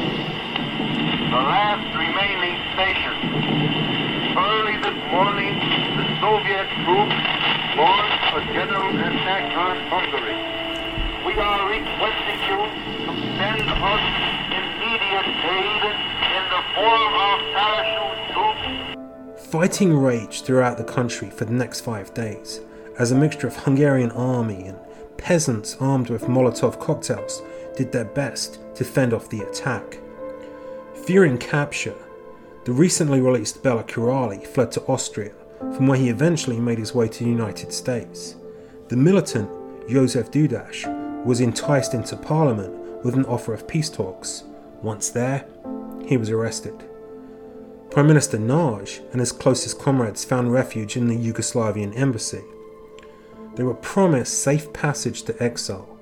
The 1.31 1.41
last 1.41 1.87
remaining 1.95 2.57
station 2.75 3.59
Early 4.37 4.77
this 4.77 4.99
morning, 5.11 5.57
the 5.97 6.05
Soviet 6.21 6.67
troops 6.85 7.17
launched 7.75 8.35
a 8.35 8.53
general 8.53 8.89
attack 8.95 9.57
on 9.57 9.77
Hungary. 9.89 10.58
Are 11.41 11.69
requesting 11.69 12.41
you 12.49 12.57
to 13.05 13.13
send 13.37 13.61
us 13.61 14.03
immediate 14.51 15.29
aid 15.47 15.83
in 16.35 16.43
the 16.49 16.61
form 16.75 17.13
of 17.15 17.37
parachute 17.55 18.21
troops. 18.33 19.47
Fighting 19.49 19.97
raged 19.97 20.43
throughout 20.43 20.77
the 20.77 20.83
country 20.83 21.29
for 21.29 21.45
the 21.45 21.53
next 21.53 21.79
five 21.79 22.13
days, 22.13 22.59
as 22.97 23.11
a 23.11 23.15
mixture 23.15 23.47
of 23.47 23.55
Hungarian 23.55 24.11
army 24.11 24.67
and 24.67 24.77
peasants 25.15 25.77
armed 25.79 26.09
with 26.09 26.23
Molotov 26.23 26.77
cocktails 26.77 27.41
did 27.77 27.93
their 27.93 28.03
best 28.03 28.59
to 28.75 28.83
fend 28.83 29.13
off 29.13 29.29
the 29.29 29.39
attack. 29.41 29.97
Fearing 31.05 31.37
capture, 31.37 31.95
the 32.65 32.73
recently 32.73 33.21
released 33.21 33.63
Bela 33.63 33.85
Kiraly 33.85 34.45
fled 34.45 34.73
to 34.73 34.85
Austria, 34.87 35.31
from 35.59 35.87
where 35.87 35.97
he 35.97 36.09
eventually 36.09 36.59
made 36.59 36.79
his 36.79 36.93
way 36.93 37.07
to 37.07 37.23
the 37.23 37.29
United 37.29 37.71
States. 37.71 38.35
The 38.89 38.97
militant 38.97 39.49
Joseph 39.87 40.31
Dudas 40.31 40.98
was 41.25 41.41
enticed 41.41 41.93
into 41.93 42.15
parliament 42.15 43.03
with 43.03 43.13
an 43.13 43.25
offer 43.25 43.53
of 43.53 43.67
peace 43.67 43.89
talks. 43.89 44.43
Once 44.81 45.09
there, 45.09 45.45
he 46.05 46.17
was 46.17 46.29
arrested. 46.29 46.83
Prime 47.91 48.07
Minister 48.07 48.37
Nagy 48.37 49.01
and 49.11 49.19
his 49.19 49.31
closest 49.31 49.79
comrades 49.79 50.23
found 50.23 50.53
refuge 50.53 50.95
in 50.95 51.07
the 51.07 51.17
Yugoslavian 51.17 51.97
embassy. 51.97 52.41
They 53.55 53.63
were 53.63 53.73
promised 53.73 54.41
safe 54.41 54.71
passage 54.73 55.23
to 55.23 55.43
exile, 55.43 55.97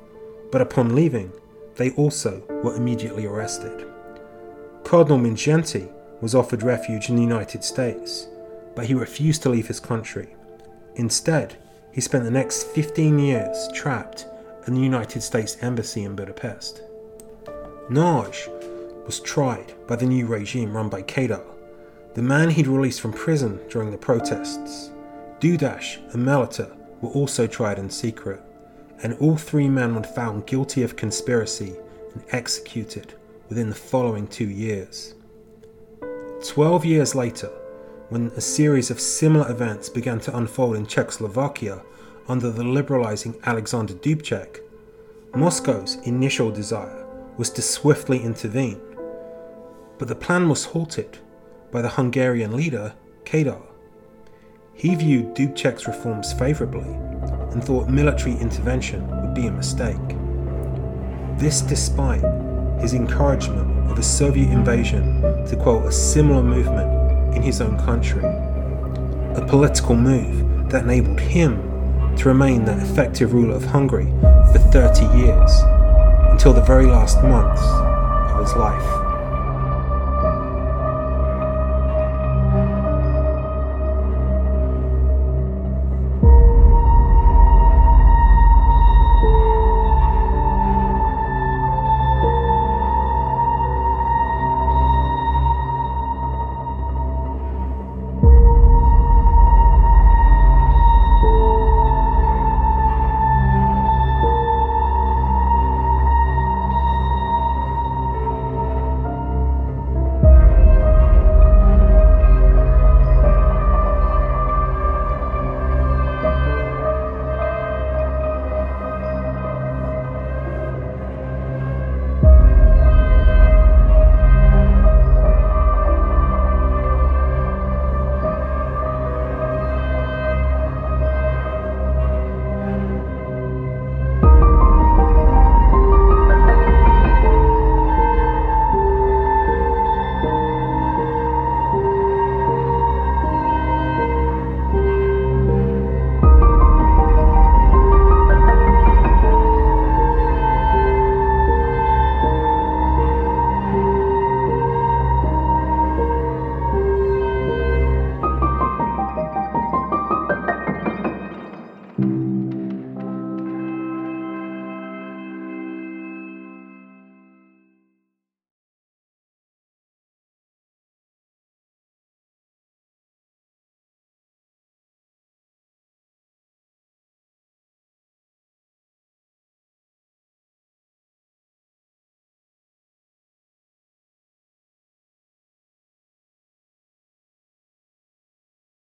but 0.52 0.62
upon 0.62 0.96
leaving, 0.96 1.32
they 1.76 1.92
also 1.92 2.44
were 2.64 2.76
immediately 2.76 3.26
arrested. 3.26 3.88
Cardinal 4.84 5.20
Mindszenty 5.20 5.92
was 6.22 6.36
offered 6.36 6.64
refuge 6.64 7.10
in 7.10 7.16
the 7.16 7.22
United 7.22 7.64
States, 7.64 8.28
but 8.76 8.86
he 8.86 8.94
refused 8.94 9.42
to 9.44 9.50
leave 9.50 9.68
his 9.68 9.80
country. 9.80 10.36
Instead, 10.96 11.58
he 11.92 12.02
spent 12.02 12.24
the 12.24 12.32
next 12.32 12.64
15 12.68 13.20
years 13.20 13.70
trapped 13.74 14.26
in 14.68 14.74
the 14.74 14.82
United 14.82 15.22
States 15.22 15.58
Embassy 15.62 16.04
in 16.04 16.16
Budapest. 16.16 16.82
Nagy 17.90 18.50
was 19.06 19.22
tried 19.22 19.74
by 19.88 19.96
the 19.96 20.06
new 20.06 20.28
regime 20.28 20.76
run 20.76 20.90
by 20.90 21.02
Kadar, 21.02 21.44
the 22.14 22.22
man 22.22 22.50
he'd 22.50 22.68
released 22.68 23.00
from 23.00 23.14
prison 23.14 23.60
during 23.70 23.92
the 23.92 23.98
protests. 23.98 24.92
Dudas 25.40 25.98
and 26.14 26.26
Maléter 26.26 26.76
were 27.02 27.10
also 27.12 27.48
tried 27.48 27.80
in 27.80 27.90
secret, 27.90 28.42
and 29.04 29.14
all 29.20 29.38
three 29.38 29.70
men 29.70 29.96
were 29.96 30.04
found 30.04 30.48
guilty 30.48 30.84
of 30.84 30.96
conspiracy 30.96 31.76
and 32.14 32.24
executed 32.32 33.14
within 33.48 33.70
the 33.70 33.76
following 33.76 34.28
two 34.28 34.50
years. 34.50 35.14
Twelve 36.46 36.84
years 36.84 37.16
later, 37.16 37.50
when 38.10 38.28
a 38.36 38.42
series 38.42 38.90
of 38.90 39.00
similar 39.00 39.50
events 39.50 39.90
began 39.90 40.20
to 40.22 40.36
unfold 40.36 40.76
in 40.76 40.86
Czechoslovakia 40.86 41.82
under 42.28 42.52
the 42.52 42.64
liberalizing 42.64 43.36
Alexander 43.46 43.94
Dubček, 43.94 44.60
Moscow's 45.36 45.96
initial 46.04 46.52
desire 46.52 47.06
was 47.38 47.50
to 47.52 47.62
swiftly 47.62 48.22
intervene. 48.24 48.82
But 49.98 50.08
the 50.08 50.16
plan 50.16 50.50
was 50.50 50.66
halted 50.66 51.20
by 51.72 51.82
the 51.82 51.90
Hungarian 51.90 52.56
leader, 52.56 52.94
Kadar. 53.24 53.62
He 54.74 54.96
viewed 54.96 55.36
Dubček's 55.36 55.88
reforms 55.88 56.34
favorably 56.34 56.94
and 57.52 57.64
thought 57.64 57.90
military 57.90 58.36
intervention 58.38 59.08
would 59.22 59.34
be 59.34 59.48
a 59.48 59.52
mistake. 59.52 59.96
This 61.38 61.62
despite 61.62 62.24
his 62.80 62.94
encouragement 62.94 63.90
of 63.90 63.98
a 63.98 64.04
Soviet 64.04 64.52
invasion 64.52 65.22
to 65.48 65.56
quote 65.56 65.86
a 65.86 65.92
similar 65.92 66.44
movement 66.44 67.36
in 67.36 67.42
his 67.42 67.62
own 67.62 67.78
country. 67.80 68.24
A 68.24 69.46
political 69.48 69.96
move 69.96 70.70
that 70.70 70.84
enabled 70.84 71.20
him 71.20 71.77
to 72.18 72.28
remain 72.28 72.66
the 72.66 72.74
effective 72.82 73.34
ruler 73.34 73.56
of 73.56 73.66
Hungary 73.66 74.08
for 74.52 74.60
30 74.72 75.06
years 75.18 75.52
until 76.32 76.54
the 76.54 76.62
very 76.62 76.86
last 76.86 77.22
months 77.24 77.62
of 78.34 78.40
his 78.42 78.56
life. 78.56 79.07